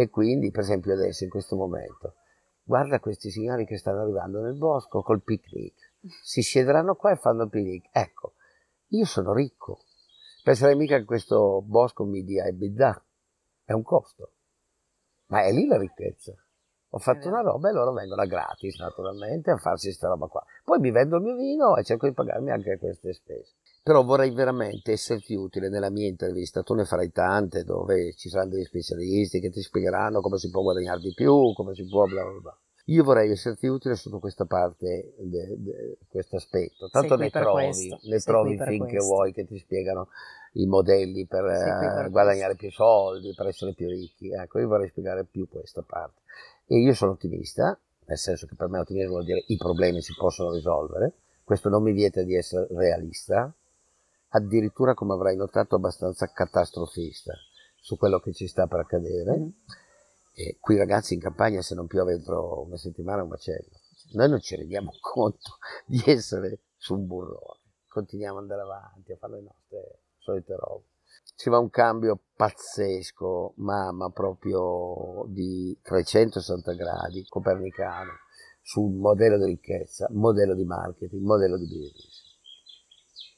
E 0.00 0.08
quindi, 0.08 0.50
per 0.50 0.62
esempio 0.62 0.94
adesso, 0.94 1.24
in 1.24 1.28
questo 1.28 1.56
momento, 1.56 2.14
guarda 2.62 3.00
questi 3.00 3.30
signori 3.30 3.66
che 3.66 3.76
stanno 3.76 4.00
arrivando 4.00 4.40
nel 4.40 4.56
bosco 4.56 5.02
col 5.02 5.20
picnic. 5.20 5.74
Si 6.22 6.40
siederanno 6.40 6.94
qua 6.94 7.10
e 7.10 7.16
fanno 7.16 7.42
il 7.42 7.50
picnic. 7.50 7.90
Ecco, 7.92 8.32
io 8.92 9.04
sono 9.04 9.34
ricco. 9.34 9.80
Penserai 10.42 10.74
mica 10.74 10.96
che 10.96 11.04
questo 11.04 11.60
bosco 11.60 12.06
mi 12.06 12.24
dia 12.24 12.46
EBITDA. 12.46 13.04
È 13.62 13.72
un 13.72 13.82
costo. 13.82 14.32
Ma 15.26 15.42
è 15.42 15.52
lì 15.52 15.66
la 15.66 15.76
ricchezza. 15.76 16.32
Ho 16.92 16.98
fatto 16.98 17.28
una 17.28 17.42
roba 17.42 17.68
e 17.68 17.72
loro 17.72 17.92
vengono 17.92 18.22
a 18.22 18.26
gratis, 18.26 18.78
naturalmente, 18.78 19.50
a 19.50 19.58
farsi 19.58 19.88
questa 19.88 20.08
roba 20.08 20.28
qua. 20.28 20.42
Poi 20.64 20.78
mi 20.78 20.90
vendo 20.90 21.16
il 21.16 21.22
mio 21.24 21.36
vino 21.36 21.76
e 21.76 21.84
cerco 21.84 22.08
di 22.08 22.14
pagarmi 22.14 22.50
anche 22.50 22.78
queste 22.78 23.12
spese 23.12 23.56
però 23.82 24.04
vorrei 24.04 24.30
veramente 24.30 24.92
esserti 24.92 25.34
utile 25.34 25.68
nella 25.68 25.90
mia 25.90 26.06
intervista. 26.06 26.62
Tu 26.62 26.74
ne 26.74 26.84
farai 26.84 27.10
tante 27.10 27.64
dove 27.64 28.14
ci 28.14 28.28
saranno 28.28 28.50
degli 28.50 28.64
specialisti 28.64 29.40
che 29.40 29.50
ti 29.50 29.62
spiegheranno 29.62 30.20
come 30.20 30.38
si 30.38 30.50
può 30.50 30.62
guadagnare 30.62 31.00
di 31.00 31.14
più, 31.14 31.52
come 31.54 31.74
si 31.74 31.86
può 31.86 32.04
bla 32.04 32.22
bla 32.22 32.40
bla. 32.40 32.58
Io 32.86 33.04
vorrei 33.04 33.30
esserti 33.30 33.66
utile 33.68 33.94
sotto 33.94 34.18
questa 34.18 34.46
parte, 34.46 35.14
questo 36.08 36.36
aspetto. 36.36 36.88
Tanto 36.90 37.16
ne 37.16 37.30
trovi, 37.30 37.88
ne 38.02 38.18
trovi 38.18 38.58
finché 38.58 38.96
questo. 38.96 39.04
vuoi 39.04 39.32
che 39.32 39.46
ti 39.46 39.58
spiegano 39.58 40.08
i 40.54 40.66
modelli 40.66 41.26
per, 41.26 41.44
per 41.44 42.06
uh, 42.06 42.10
guadagnare 42.10 42.56
più 42.56 42.70
soldi, 42.70 43.32
per 43.34 43.46
essere 43.46 43.74
più 43.74 43.86
ricchi. 43.86 44.32
Ecco, 44.32 44.58
io 44.58 44.66
vorrei 44.66 44.88
spiegare 44.88 45.24
più 45.24 45.48
questa 45.48 45.82
parte. 45.82 46.22
E 46.66 46.78
io 46.78 46.92
sono 46.94 47.12
ottimista, 47.12 47.78
nel 48.06 48.18
senso 48.18 48.46
che 48.46 48.56
per 48.56 48.68
me 48.68 48.80
ottimismo 48.80 49.10
vuol 49.10 49.24
dire 49.24 49.44
i 49.46 49.56
problemi 49.56 50.00
si 50.00 50.14
possono 50.18 50.52
risolvere. 50.52 51.12
Questo 51.44 51.68
non 51.68 51.82
mi 51.82 51.92
vieta 51.92 52.22
di 52.22 52.34
essere 52.34 52.66
realista, 52.70 53.52
addirittura 54.30 54.94
come 54.94 55.14
avrai 55.14 55.36
notato 55.36 55.76
abbastanza 55.76 56.26
catastrofista 56.26 57.32
su 57.80 57.96
quello 57.96 58.20
che 58.20 58.32
ci 58.32 58.46
sta 58.46 58.66
per 58.66 58.80
accadere. 58.80 59.38
Mm. 59.38 59.48
E 60.34 60.58
qui 60.60 60.76
ragazzi 60.76 61.14
in 61.14 61.20
campagna 61.20 61.60
se 61.62 61.74
non 61.74 61.86
piove 61.86 62.12
entro 62.12 62.64
una 62.64 62.76
settimana 62.76 63.20
è 63.20 63.22
un 63.22 63.28
macello. 63.28 63.68
Noi 64.12 64.28
non 64.28 64.40
ci 64.40 64.56
rendiamo 64.56 64.92
conto 65.00 65.58
di 65.86 66.02
essere 66.06 66.60
su 66.76 66.94
un 66.94 67.06
burrone. 67.06 67.58
Continuiamo 67.88 68.36
ad 68.36 68.42
andare 68.42 68.62
avanti 68.62 69.12
a 69.12 69.16
fare 69.16 69.34
le 69.34 69.42
nostre 69.42 70.00
solite 70.18 70.54
robe. 70.56 70.84
Ci 71.34 71.48
va 71.48 71.58
un 71.58 71.70
cambio 71.70 72.20
pazzesco, 72.36 73.54
ma, 73.56 73.90
ma 73.92 74.10
proprio 74.10 75.24
di 75.28 75.76
360 75.82 76.72
gradi, 76.74 77.24
copernicano, 77.26 78.12
sul 78.62 78.92
modello 78.92 79.38
di 79.38 79.46
ricchezza, 79.46 80.06
modello 80.10 80.54
di 80.54 80.64
marketing, 80.64 81.22
modello 81.22 81.56
di 81.56 81.66
business. 81.66 82.29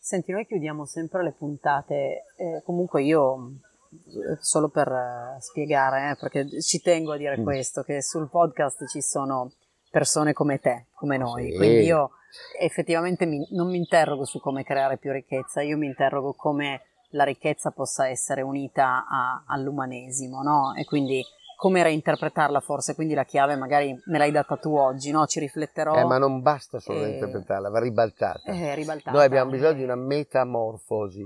Senti, 0.04 0.32
noi 0.32 0.44
chiudiamo 0.46 0.84
sempre 0.84 1.22
le 1.22 1.30
puntate, 1.30 2.24
eh, 2.36 2.60
comunque 2.64 3.04
io, 3.04 3.52
eh, 3.92 4.36
solo 4.40 4.68
per 4.68 4.88
uh, 4.88 5.40
spiegare, 5.40 6.10
eh, 6.10 6.16
perché 6.18 6.60
ci 6.60 6.80
tengo 6.80 7.12
a 7.12 7.16
dire 7.16 7.38
mm. 7.38 7.44
questo, 7.44 7.84
che 7.84 8.02
sul 8.02 8.28
podcast 8.28 8.88
ci 8.88 9.00
sono 9.00 9.52
persone 9.92 10.32
come 10.32 10.58
te, 10.58 10.86
come 10.94 11.18
noi. 11.18 11.52
Sì. 11.52 11.56
Quindi 11.56 11.84
io 11.84 12.10
effettivamente 12.58 13.26
mi, 13.26 13.46
non 13.50 13.70
mi 13.70 13.76
interrogo 13.76 14.24
su 14.24 14.40
come 14.40 14.64
creare 14.64 14.98
più 14.98 15.12
ricchezza, 15.12 15.62
io 15.62 15.76
mi 15.76 15.86
interrogo 15.86 16.32
come 16.32 16.80
la 17.10 17.22
ricchezza 17.22 17.70
possa 17.70 18.08
essere 18.08 18.42
unita 18.42 19.06
a, 19.08 19.44
all'umanesimo, 19.46 20.42
no? 20.42 20.74
E 20.74 20.84
quindi 20.84 21.24
come 21.62 21.85
reinterpretarla 21.85 22.59
forse, 22.59 22.96
quindi 22.96 23.14
la 23.14 23.22
chiave 23.22 23.55
magari 23.55 23.96
me 24.07 24.18
l'hai 24.18 24.33
data 24.33 24.57
tu 24.57 24.75
oggi, 24.75 25.12
no? 25.12 25.27
Ci 25.29 25.38
rifletterò. 25.38 25.94
Eh, 25.94 26.05
ma 26.05 26.18
non 26.18 26.42
basta 26.42 26.81
solo 26.81 26.98
e... 26.98 27.05
reinterpretarla, 27.05 27.70
va 27.70 27.79
ribaltata. 27.79 28.51
Eh, 28.51 28.75
ribaltata. 28.75 29.16
Noi 29.16 29.25
abbiamo 29.25 29.48
bisogno 29.53 29.75
di 29.75 29.85
una 29.85 29.94
metamorfosi, 29.94 31.25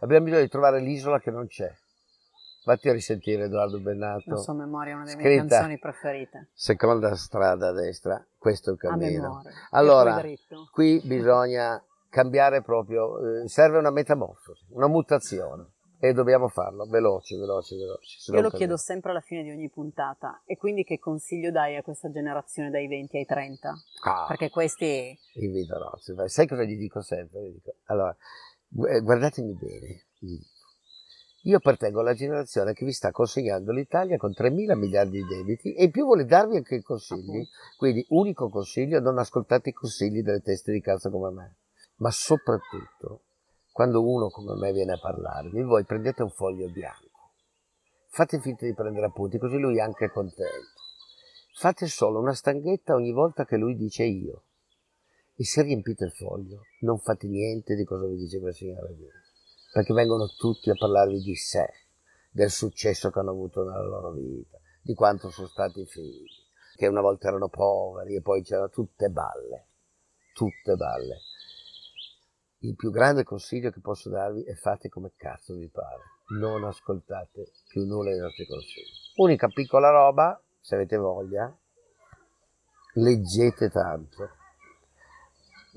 abbiamo 0.00 0.24
bisogno 0.24 0.42
di 0.42 0.48
trovare 0.48 0.80
l'isola 0.80 1.20
che 1.20 1.30
non 1.30 1.46
c'è. 1.46 1.72
Vatti 2.64 2.88
a 2.88 2.92
risentire 2.92 3.44
Edoardo 3.44 3.78
Bennato. 3.78 4.30
La 4.30 4.36
sua 4.38 4.54
memoria 4.54 4.94
è 4.94 4.96
una 4.96 5.04
delle 5.04 5.22
mie 5.22 5.36
canzoni 5.36 5.78
preferite. 5.78 6.48
Seconda 6.54 7.14
strada 7.14 7.68
a 7.68 7.72
destra, 7.72 8.20
questo 8.36 8.70
è 8.70 8.72
il 8.72 8.80
cammino. 8.80 9.42
Allora, 9.70 10.20
qui 10.72 11.00
bisogna 11.04 11.80
cambiare 12.10 12.62
proprio, 12.62 13.44
eh, 13.44 13.48
serve 13.48 13.78
una 13.78 13.92
metamorfosi, 13.92 14.66
una 14.70 14.88
mutazione 14.88 15.74
e 16.00 16.12
dobbiamo 16.12 16.48
farlo, 16.48 16.86
veloce, 16.86 17.36
veloce, 17.36 17.76
veloce. 17.76 18.32
Io 18.32 18.40
lo 18.40 18.50
chiedo 18.50 18.76
sempre 18.76 19.10
alla 19.10 19.20
fine 19.20 19.42
di 19.42 19.50
ogni 19.50 19.68
puntata 19.68 20.42
e 20.44 20.56
quindi 20.56 20.84
che 20.84 20.98
consiglio 20.98 21.50
dai 21.50 21.76
a 21.76 21.82
questa 21.82 22.10
generazione 22.10 22.70
dai 22.70 22.86
20 22.86 23.16
ai 23.16 23.24
30? 23.26 23.74
Ah, 24.04 24.26
Perché 24.28 24.50
questi... 24.50 25.18
Invito 25.34 25.78
Rozzi, 25.78 26.14
sai 26.26 26.46
cosa 26.46 26.62
gli 26.62 26.76
dico 26.76 27.00
sempre? 27.00 27.40
Gli 27.42 27.52
dico, 27.54 27.74
allora, 27.86 28.16
eh, 28.88 29.00
guardatemi 29.00 29.54
bene, 29.54 30.04
io 31.42 31.56
appartengo 31.56 32.00
alla 32.00 32.14
generazione 32.14 32.74
che 32.74 32.84
vi 32.84 32.92
sta 32.92 33.10
consegnando 33.10 33.72
l'Italia 33.72 34.16
con 34.16 34.34
3 34.34 34.50
mila 34.50 34.74
miliardi 34.74 35.22
di 35.22 35.26
debiti 35.26 35.72
e 35.72 35.84
in 35.84 35.90
più 35.90 36.04
vuole 36.04 36.24
darvi 36.24 36.56
anche 36.56 36.76
i 36.76 36.82
consigli. 36.82 37.46
Quindi, 37.76 38.04
unico 38.10 38.50
consiglio, 38.50 39.00
non 39.00 39.18
ascoltate 39.18 39.70
i 39.70 39.72
consigli 39.72 40.22
delle 40.22 40.42
teste 40.42 40.72
di 40.72 40.80
cazzo 40.80 41.10
come 41.10 41.30
me. 41.30 41.56
Ma 41.96 42.10
soprattutto, 42.10 43.22
quando 43.78 44.02
uno 44.02 44.28
come 44.28 44.56
me 44.56 44.72
viene 44.72 44.94
a 44.94 44.98
parlarvi, 44.98 45.62
voi 45.62 45.84
prendete 45.84 46.24
un 46.24 46.30
foglio 46.30 46.68
bianco. 46.68 47.34
Fate 48.08 48.40
finta 48.40 48.66
di 48.66 48.74
prendere 48.74 49.06
appunti, 49.06 49.38
così 49.38 49.56
lui 49.56 49.78
è 49.78 49.80
anche 49.80 50.10
contento. 50.10 50.80
Fate 51.54 51.86
solo 51.86 52.18
una 52.18 52.34
stanghetta 52.34 52.96
ogni 52.96 53.12
volta 53.12 53.44
che 53.44 53.56
lui 53.56 53.76
dice 53.76 54.02
io. 54.02 54.42
E 55.36 55.44
se 55.44 55.62
riempite 55.62 56.06
il 56.06 56.10
foglio, 56.10 56.62
non 56.80 56.98
fate 56.98 57.28
niente 57.28 57.76
di 57.76 57.84
cosa 57.84 58.06
vi 58.06 58.16
dice 58.16 58.40
quel 58.40 58.52
signore 58.52 58.94
lì 58.94 59.06
perché 59.72 59.94
vengono 59.94 60.26
tutti 60.26 60.70
a 60.70 60.74
parlarvi 60.74 61.20
di 61.20 61.36
sé, 61.36 61.68
del 62.32 62.50
successo 62.50 63.10
che 63.10 63.20
hanno 63.20 63.30
avuto 63.30 63.62
nella 63.62 63.84
loro 63.84 64.10
vita, 64.10 64.58
di 64.82 64.94
quanto 64.94 65.30
sono 65.30 65.46
stati 65.46 65.86
figli, 65.86 66.26
che 66.74 66.88
una 66.88 67.00
volta 67.00 67.28
erano 67.28 67.48
poveri 67.48 68.16
e 68.16 68.22
poi 68.22 68.42
c'erano 68.42 68.70
tutte 68.70 69.08
balle, 69.08 69.66
tutte 70.34 70.74
balle. 70.74 71.27
Il 72.60 72.74
più 72.74 72.90
grande 72.90 73.22
consiglio 73.22 73.70
che 73.70 73.80
posso 73.80 74.10
darvi 74.10 74.42
è 74.42 74.54
fate 74.54 74.88
come 74.88 75.12
cazzo 75.16 75.54
vi 75.54 75.68
pare, 75.68 76.02
non 76.38 76.64
ascoltate 76.64 77.52
più 77.68 77.84
nulla 77.84 78.10
dei 78.10 78.20
nostri 78.20 78.46
consigli. 78.46 79.14
Unica 79.16 79.48
piccola 79.48 79.90
roba, 79.90 80.40
se 80.60 80.74
avete 80.74 80.96
voglia, 80.96 81.56
leggete 82.94 83.70
tanto 83.70 84.36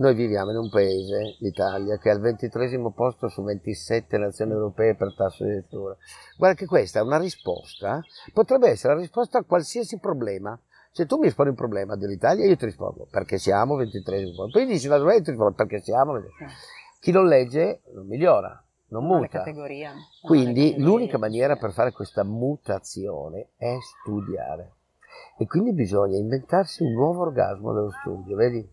noi 0.01 0.15
viviamo 0.15 0.49
in 0.49 0.57
un 0.57 0.69
paese, 0.69 1.35
l'Italia, 1.39 1.97
che 1.97 2.09
è 2.09 2.13
al 2.13 2.19
ventitresimo 2.19 2.91
posto 2.91 3.27
su 3.27 3.43
27 3.43 4.17
nazioni 4.17 4.51
europee 4.51 4.95
per 4.95 5.13
tasso 5.13 5.43
di 5.43 5.51
lettura. 5.51 5.95
Guarda 6.37 6.57
che 6.57 6.65
questa 6.65 6.99
è 6.99 7.03
una 7.03 7.19
risposta, 7.19 8.01
potrebbe 8.33 8.69
essere 8.69 8.95
la 8.95 8.99
risposta 8.99 9.37
a 9.37 9.43
qualsiasi 9.43 9.99
problema. 9.99 10.59
Se 10.93 11.05
tu 11.05 11.17
mi 11.17 11.27
esponi 11.27 11.49
un 11.49 11.55
problema 11.55 11.95
dell'Italia, 11.95 12.45
io 12.45 12.57
ti 12.57 12.65
rispondo 12.65 13.07
perché 13.09 13.37
siamo 13.37 13.75
23 13.75 14.33
Poi 14.51 14.65
dici 14.65 14.87
una 14.87 14.97
domanda, 14.97 15.19
io 15.19 15.23
ti 15.23 15.29
rispondo 15.31 15.55
perché 15.55 15.79
siamo. 15.79 16.21
Chi 16.99 17.11
non 17.11 17.27
legge 17.27 17.81
non 17.93 18.07
migliora, 18.07 18.61
non 18.87 19.05
muta. 19.05 19.41
Quindi 20.21 20.75
l'unica 20.77 21.17
maniera 21.17 21.55
per 21.55 21.71
fare 21.71 21.91
questa 21.93 22.23
mutazione 22.23 23.51
è 23.55 23.77
studiare. 23.79 24.73
E 25.37 25.47
quindi 25.47 25.71
bisogna 25.71 26.17
inventarsi 26.17 26.83
un 26.83 26.91
nuovo 26.91 27.21
orgasmo 27.21 27.71
dello 27.73 27.91
studio, 27.91 28.35
vedi? 28.35 28.69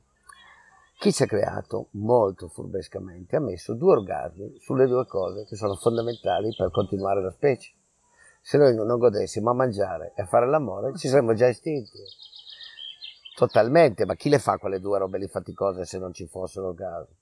Chi 0.98 1.12
ci 1.12 1.22
ha 1.22 1.26
creato 1.26 1.86
molto 1.92 2.48
furbescamente 2.48 3.36
ha 3.36 3.40
messo 3.40 3.74
due 3.74 3.92
orgasmi 3.92 4.58
sulle 4.58 4.88
due 4.88 5.06
cose 5.06 5.44
che 5.44 5.54
sono 5.54 5.76
fondamentali 5.76 6.52
per 6.56 6.72
continuare 6.72 7.22
la 7.22 7.30
specie. 7.30 7.72
Se 8.48 8.56
noi 8.56 8.74
non 8.74 8.98
godessimo 8.98 9.50
a 9.50 9.52
mangiare 9.52 10.14
e 10.16 10.22
a 10.22 10.24
fare 10.24 10.48
l'amore, 10.48 10.96
ci 10.96 11.08
saremmo 11.08 11.34
già 11.34 11.48
estinti. 11.48 11.98
Totalmente, 13.36 14.06
ma 14.06 14.14
chi 14.14 14.30
le 14.30 14.38
fa 14.38 14.56
quelle 14.56 14.80
due 14.80 14.98
robe 14.98 15.18
lì 15.18 15.28
faticose 15.28 15.84
se 15.84 15.98
non 15.98 16.14
ci 16.14 16.26
fosse 16.26 16.58
l'orgasmo? 16.58 17.14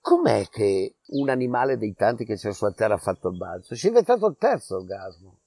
Com'è 0.00 0.46
che 0.48 0.98
un 1.06 1.28
animale 1.28 1.76
dei 1.76 1.92
tanti 1.94 2.24
che 2.24 2.36
c'è 2.36 2.52
sulla 2.52 2.70
Terra 2.70 2.94
ha 2.94 2.98
fatto 2.98 3.30
il 3.30 3.36
balzo? 3.36 3.74
Si 3.74 3.86
è 3.86 3.88
inventato 3.88 4.28
il 4.28 4.36
terzo 4.38 4.76
orgasmo, 4.76 5.40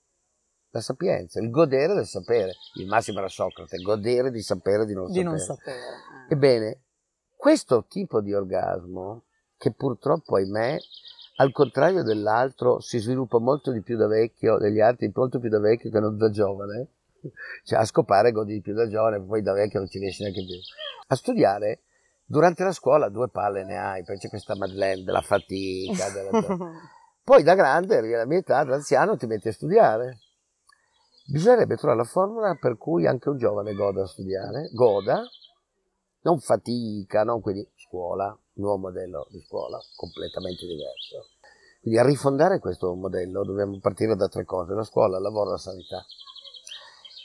la 0.71 0.81
sapienza, 0.81 1.39
il 1.39 1.51
godere 1.51 1.93
del 1.93 2.05
sapere. 2.05 2.51
Il 2.73 2.87
massimo 2.87 3.19
era 3.19 3.29
Socrate, 3.29 3.77
godere 3.77 4.29
di 4.29 4.41
sapere 4.41 4.85
di 4.85 4.93
non 4.93 5.05
di 5.05 5.19
sapere. 5.19 5.29
Non 5.29 5.39
sapere. 5.39 5.79
Eh. 6.27 6.33
Ebbene, 6.33 6.81
questo 7.33 7.85
tipo 7.87 8.19
di 8.19 8.33
orgasmo, 8.33 9.23
che 9.55 9.71
purtroppo, 9.71 10.35
ahimè, 10.35 10.77
al 11.39 11.51
contrario 11.51 12.03
dell'altro, 12.03 12.81
si 12.81 12.99
sviluppa 12.99 13.39
molto 13.39 13.71
di 13.71 13.81
più 13.81 13.95
da 13.95 14.07
vecchio, 14.07 14.57
degli 14.57 14.81
altri 14.81 15.09
molto 15.13 15.39
più 15.39 15.49
da 15.49 15.59
vecchio 15.59 15.89
che 15.89 15.99
non 15.99 16.17
da 16.17 16.29
giovane, 16.29 16.87
cioè 17.63 17.79
a 17.79 17.85
scopare 17.85 18.31
godi 18.31 18.53
di 18.53 18.61
più 18.61 18.73
da 18.73 18.87
giovane, 18.89 19.21
poi 19.21 19.41
da 19.41 19.53
vecchio 19.53 19.79
non 19.79 19.87
ci 19.87 19.99
riesci 19.99 20.21
neanche 20.23 20.43
più. 20.43 20.55
A 21.07 21.15
studiare, 21.15 21.83
durante 22.25 22.63
la 22.65 22.73
scuola 22.73 23.07
due 23.07 23.29
palle 23.29 23.63
ne 23.63 23.77
hai, 23.77 24.03
poi 24.03 24.17
c'è 24.17 24.27
questa 24.27 24.55
Madeleine 24.55 25.03
della 25.03 25.21
fatica, 25.21 26.09
della... 26.09 26.29
poi 27.23 27.41
da 27.41 27.55
grande, 27.55 27.95
arrivi 27.95 28.15
alla 28.15 28.25
mia 28.25 28.39
età, 28.39 28.65
da 28.65 28.75
anziano 28.75 29.15
ti 29.15 29.25
metti 29.25 29.47
a 29.47 29.53
studiare. 29.53 30.19
Bisognerebbe 31.25 31.77
trovare 31.77 32.01
la 32.01 32.07
formula 32.07 32.57
per 32.59 32.77
cui 32.77 33.07
anche 33.07 33.29
un 33.29 33.37
giovane 33.37 33.73
goda 33.73 34.03
a 34.03 34.07
studiare, 34.07 34.71
goda, 34.73 35.21
non 36.23 36.39
fatica, 36.39 37.23
non 37.23 37.39
quindi 37.39 37.65
scuola, 37.75 38.37
nuovo 38.59 38.77
modello 38.77 39.27
di 39.29 39.41
scuola 39.41 39.79
completamente 39.95 40.65
diverso. 40.65 41.29
Quindi 41.81 41.99
a 41.99 42.05
rifondare 42.05 42.59
questo 42.59 42.93
modello 42.93 43.43
dobbiamo 43.45 43.79
partire 43.79 44.15
da 44.15 44.27
tre 44.27 44.43
cose, 44.43 44.73
la 44.73 44.83
scuola, 44.83 45.17
il 45.17 45.23
lavoro 45.23 45.49
e 45.49 45.51
la 45.53 45.57
sanità. 45.57 46.05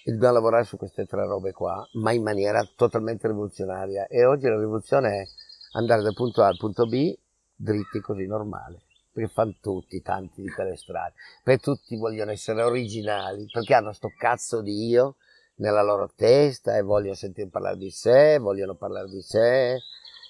E 0.05 0.13
dobbiamo 0.13 0.35
lavorare 0.35 0.65
su 0.65 0.77
queste 0.77 1.07
tre 1.07 1.27
robe 1.27 1.53
qua, 1.53 1.87
ma 1.95 2.13
in 2.13 2.23
maniera 2.23 2.65
totalmente 2.77 3.27
rivoluzionaria. 3.27 4.07
E 4.07 4.25
oggi 4.25 4.47
la 4.47 4.59
rivoluzione 4.59 5.23
è 5.23 5.25
andare 5.73 6.03
dal 6.03 6.15
punto 6.15 6.43
A 6.43 6.47
al 6.47 6.57
punto 6.57 6.87
B 6.87 7.17
dritti 7.57 8.01
così 8.01 8.27
normale. 8.27 8.83
Perché 9.11 9.33
fanno 9.33 9.55
tutti 9.61 10.01
tanti 10.03 10.43
di 10.43 10.51
quelle 10.51 10.77
strade. 10.77 11.15
Perché 11.43 11.63
tutti 11.63 11.97
vogliono 11.97 12.31
essere 12.31 12.63
originali, 12.63 13.47
perché 13.51 13.75
hanno 13.75 13.93
sto 13.93 14.13
cazzo 14.17 14.61
di 14.61 14.89
io 14.89 15.17
nella 15.57 15.83
loro 15.83 16.11
testa 16.15 16.77
e 16.77 16.83
vogliono 16.83 17.15
sentire 17.15 17.49
parlare 17.49 17.77
di 17.77 17.91
sé, 17.91 18.39
vogliono 18.39 18.75
parlare 18.75 19.09
di 19.09 19.23
sé 19.23 19.79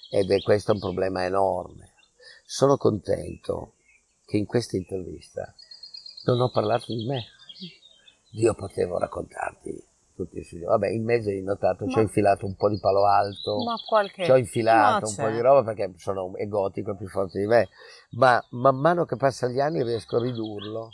ed 0.09 0.31
è 0.31 0.41
questo 0.41 0.73
un 0.73 0.79
problema 0.79 1.23
enorme. 1.23 1.93
Sono 2.45 2.77
contento 2.77 3.73
che 4.25 4.37
in 4.37 4.45
questa 4.45 4.77
intervista 4.77 5.53
non 6.25 6.41
ho 6.41 6.49
parlato 6.49 6.93
di 6.93 7.05
me. 7.05 7.25
Io 8.31 8.53
potevo 8.53 8.97
raccontarti 8.97 9.83
tutti 10.15 10.39
i 10.39 10.43
suoi... 10.43 10.61
Vabbè, 10.61 10.89
in 10.89 11.03
mezzo 11.03 11.29
hai 11.29 11.41
notato, 11.41 11.87
ci 11.87 11.97
ho 11.97 12.01
infilato 12.01 12.45
un 12.45 12.55
po' 12.55 12.69
di 12.69 12.79
palo 12.79 13.05
alto, 13.05 13.63
ma 13.63 13.75
qualche... 13.85 14.23
ci 14.23 14.31
ho 14.31 14.37
infilato 14.37 15.05
no, 15.05 15.09
un 15.09 15.15
po' 15.15 15.29
di 15.29 15.41
roba 15.41 15.63
perché 15.63 15.93
sono 15.97 16.35
egotico 16.35 16.91
e 16.91 16.97
più 16.97 17.07
forte 17.07 17.39
di 17.39 17.45
me, 17.45 17.69
ma 18.11 18.43
man 18.51 18.77
mano 18.77 19.05
che 19.05 19.15
passano 19.15 19.53
gli 19.53 19.59
anni 19.59 19.83
riesco 19.83 20.17
a 20.17 20.21
ridurlo 20.21 20.89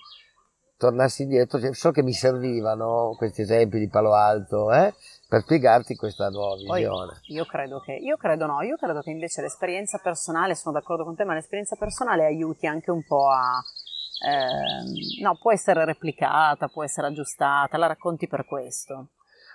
tornassi 0.82 1.22
indietro, 1.22 1.60
cioè, 1.60 1.76
so 1.76 1.92
che 1.92 2.02
mi 2.02 2.12
servivano 2.12 3.14
questi 3.16 3.44
esempi 3.44 3.78
di 3.78 3.88
Palo 3.88 4.16
Alto 4.16 4.72
eh, 4.72 4.92
per 5.28 5.42
spiegarti 5.42 5.96
questa 5.96 6.30
nuova 6.30 6.56
visione. 6.56 7.20
Poi, 7.22 7.36
io 7.36 7.46
credo 7.46 7.80
che, 7.82 7.94
io 7.94 8.18
credo 8.18 8.48
no, 8.48 8.64
io 8.64 8.78
credo 8.78 9.02
che 9.02 9.12
invece 9.12 9.44
l'esperienza 9.44 10.00
personale, 10.00 10.56
sono 10.56 10.74
d'accordo 10.74 11.04
con 11.04 11.16
te, 11.16 11.24
ma 11.24 11.36
l'esperienza 11.36 11.76
personale 11.76 12.26
aiuti 12.26 12.66
anche 12.66 12.90
un 12.90 13.04
po' 13.04 13.30
a, 13.30 13.62
eh, 14.28 15.22
no, 15.22 15.38
può 15.40 15.52
essere 15.52 15.86
replicata, 15.86 16.68
può 16.68 16.84
essere 16.84 17.06
aggiustata, 17.06 17.78
la 17.78 17.86
racconti 17.86 18.28
per 18.28 18.48
questo. 18.48 19.10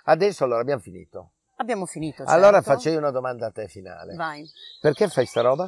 Adesso 0.05 0.45
allora 0.45 0.61
abbiamo 0.61 0.81
finito. 0.81 1.31
Abbiamo 1.57 1.85
finito. 1.85 2.17
Certo. 2.19 2.31
Allora 2.31 2.61
faccio 2.61 2.87
io 2.87 2.99
una 2.99 3.11
domanda 3.11 3.47
a 3.47 3.51
te 3.51 3.67
finale. 3.67 4.15
Vai. 4.15 4.49
Perché 4.79 5.09
fai 5.09 5.25
sta 5.25 5.41
roba? 5.41 5.65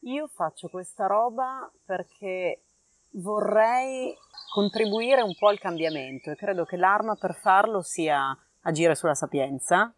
Io 0.00 0.28
faccio 0.28 0.68
questa 0.68 1.06
roba 1.06 1.70
perché 1.86 2.65
vorrei 3.16 4.14
contribuire 4.52 5.22
un 5.22 5.34
po' 5.36 5.48
al 5.48 5.58
cambiamento 5.58 6.30
e 6.30 6.36
credo 6.36 6.64
che 6.64 6.76
l'arma 6.76 7.14
per 7.14 7.34
farlo 7.34 7.82
sia 7.82 8.36
agire 8.62 8.94
sulla 8.94 9.14
sapienza 9.14 9.92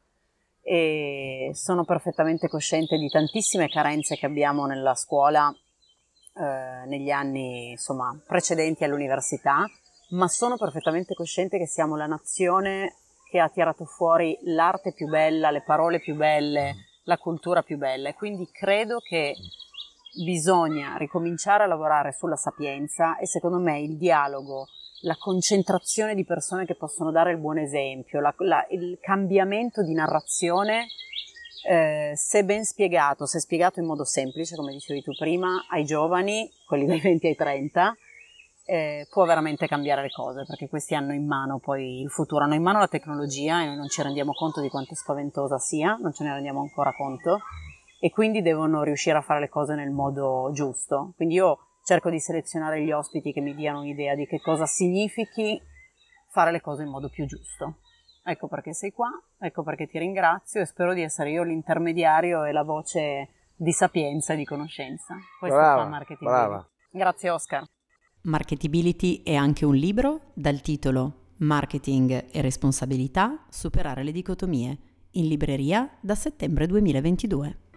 e 0.61 1.51
sono 1.55 1.85
perfettamente 1.85 2.49
cosciente 2.49 2.99
di 2.99 3.09
tantissime 3.09 3.69
carenze 3.69 4.17
che 4.17 4.27
abbiamo 4.27 4.67
nella 4.67 4.95
scuola 4.95 5.55
eh, 6.35 6.87
negli 6.87 7.11
anni 7.11 7.71
insomma, 7.71 8.17
precedenti 8.27 8.85
all'università, 8.85 9.65
ma 10.11 10.29
sono 10.29 10.57
perfettamente 10.57 11.15
cosciente 11.15 11.59
che 11.59 11.67
siamo 11.67 11.97
la 11.97 12.07
nazione 12.07 12.97
che 13.31 13.39
ha 13.39 13.49
tirato 13.49 13.85
fuori 13.85 14.39
l'arte 14.43 14.93
più 14.93 15.07
bella, 15.07 15.51
le 15.51 15.63
parole 15.63 16.01
più 16.01 16.15
belle, 16.15 16.75
la 17.05 17.19
cultura 17.19 17.63
più 17.63 17.77
bella. 17.77 18.09
E 18.09 18.15
quindi 18.15 18.49
credo 18.51 18.99
che 19.01 19.35
bisogna 20.25 20.97
ricominciare 20.97 21.65
a 21.65 21.67
lavorare 21.67 22.13
sulla 22.13 22.37
sapienza 22.37 23.17
e 23.19 23.27
secondo 23.27 23.59
me 23.59 23.81
il 23.81 23.97
dialogo, 23.97 24.69
la 25.03 25.17
concentrazione 25.17 26.15
di 26.15 26.25
persone 26.25 26.67
che 26.67 26.75
possono 26.75 27.11
dare 27.11 27.33
il 27.33 27.39
buon 27.39 27.59
esempio, 27.59 28.21
la, 28.21 28.35
la, 28.39 28.67
il 28.71 28.99
cambiamento 29.01 29.83
di 29.83 29.95
narrazione, 29.95 30.87
eh, 31.69 32.13
se 32.17 32.45
ben 32.45 32.65
spiegato, 32.65 33.27
se 33.27 33.41
spiegato 33.41 33.81
in 33.81 33.87
modo 33.87 34.05
semplice, 34.05 34.57
come 34.57 34.73
dicevi 34.73 35.03
tu 35.03 35.13
prima, 35.17 35.67
ai 35.71 35.85
giovani, 35.85 36.51
quelli 36.67 36.87
dai 36.87 37.01
20 37.01 37.27
ai 37.27 37.37
30, 37.37 37.97
eh, 38.65 39.07
può 39.11 39.25
veramente 39.25 39.67
cambiare 39.67 40.03
le 40.03 40.11
cose, 40.11 40.45
perché 40.45 40.69
questi 40.69 40.95
hanno 40.95 41.15
in 41.15 41.27
mano 41.27 41.59
poi 41.59 42.01
il 42.01 42.11
futuro, 42.11 42.45
hanno 42.45 42.55
in 42.55 42.63
mano 42.63 42.81
la 42.81 42.89
tecnologia 42.89 43.63
e 43.63 43.67
noi 43.67 43.77
non 43.77 43.89
ci 43.89 44.03
rendiamo 44.03 44.33
conto 44.33 44.61
di 44.61 44.69
quanto 44.69 44.95
spaventosa 44.95 45.59
sia, 45.59 45.97
non 46.01 46.13
ce 46.13 46.25
ne 46.25 46.35
rendiamo 46.35 46.61
ancora 46.61 46.93
conto 46.93 47.41
e 48.01 48.11
quindi 48.11 48.43
devono 48.43 48.83
riuscire 48.83 49.17
a 49.17 49.23
fare 49.23 49.41
le 49.41 49.49
cose 49.49 49.75
nel 49.75 49.91
modo 49.91 50.51
giusto. 50.53 51.13
Quindi 51.17 51.35
io 51.35 51.59
cerco 51.85 52.11
di 52.11 52.21
selezionare 52.21 52.83
gli 52.83 52.93
ospiti 52.93 53.33
che 53.33 53.41
mi 53.41 53.55
diano 53.55 53.81
un'idea 53.81 54.15
di 54.15 54.27
che 54.27 54.41
cosa 54.41 54.67
significhi 54.67 55.61
fare 56.31 56.53
le 56.53 56.61
cose 56.61 56.83
in 56.83 56.91
modo 56.91 57.09
più 57.09 57.27
giusto. 57.27 57.79
Ecco 58.25 58.47
perché 58.47 58.75
sei 58.75 58.93
qua, 58.93 59.09
ecco 59.39 59.63
perché 59.63 59.87
ti 59.87 59.99
ringrazio 59.99 60.61
e 60.61 60.67
spero 60.67 60.93
di 60.93 61.03
essere 61.03 61.31
io 61.31 61.43
l'intermediario 61.43 62.45
e 62.45 62.53
la 62.53 62.63
voce 62.63 63.31
di 63.57 63.73
sapienza 63.73 64.35
e 64.35 64.37
di 64.37 64.45
conoscenza. 64.45 65.17
Questo 65.39 65.57
brava, 65.57 65.83
fa 65.83 65.89
marketing. 65.89 66.31
Brava. 66.31 66.69
Grazie 66.91 67.31
Oscar. 67.31 67.65
Marketability 68.23 69.23
è 69.23 69.35
anche 69.35 69.65
un 69.65 69.75
libro 69.75 70.33
dal 70.35 70.61
titolo 70.61 71.27
Marketing 71.39 72.27
e 72.31 72.41
responsabilità, 72.43 73.47
superare 73.49 74.03
le 74.03 74.13
dicotomie, 74.13 74.79
in 75.13 75.27
libreria 75.27 75.89
da 76.01 76.15
settembre 76.15 76.67
2022. 76.67 77.68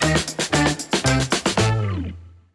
Thank 0.00 0.54
you. 0.54 0.67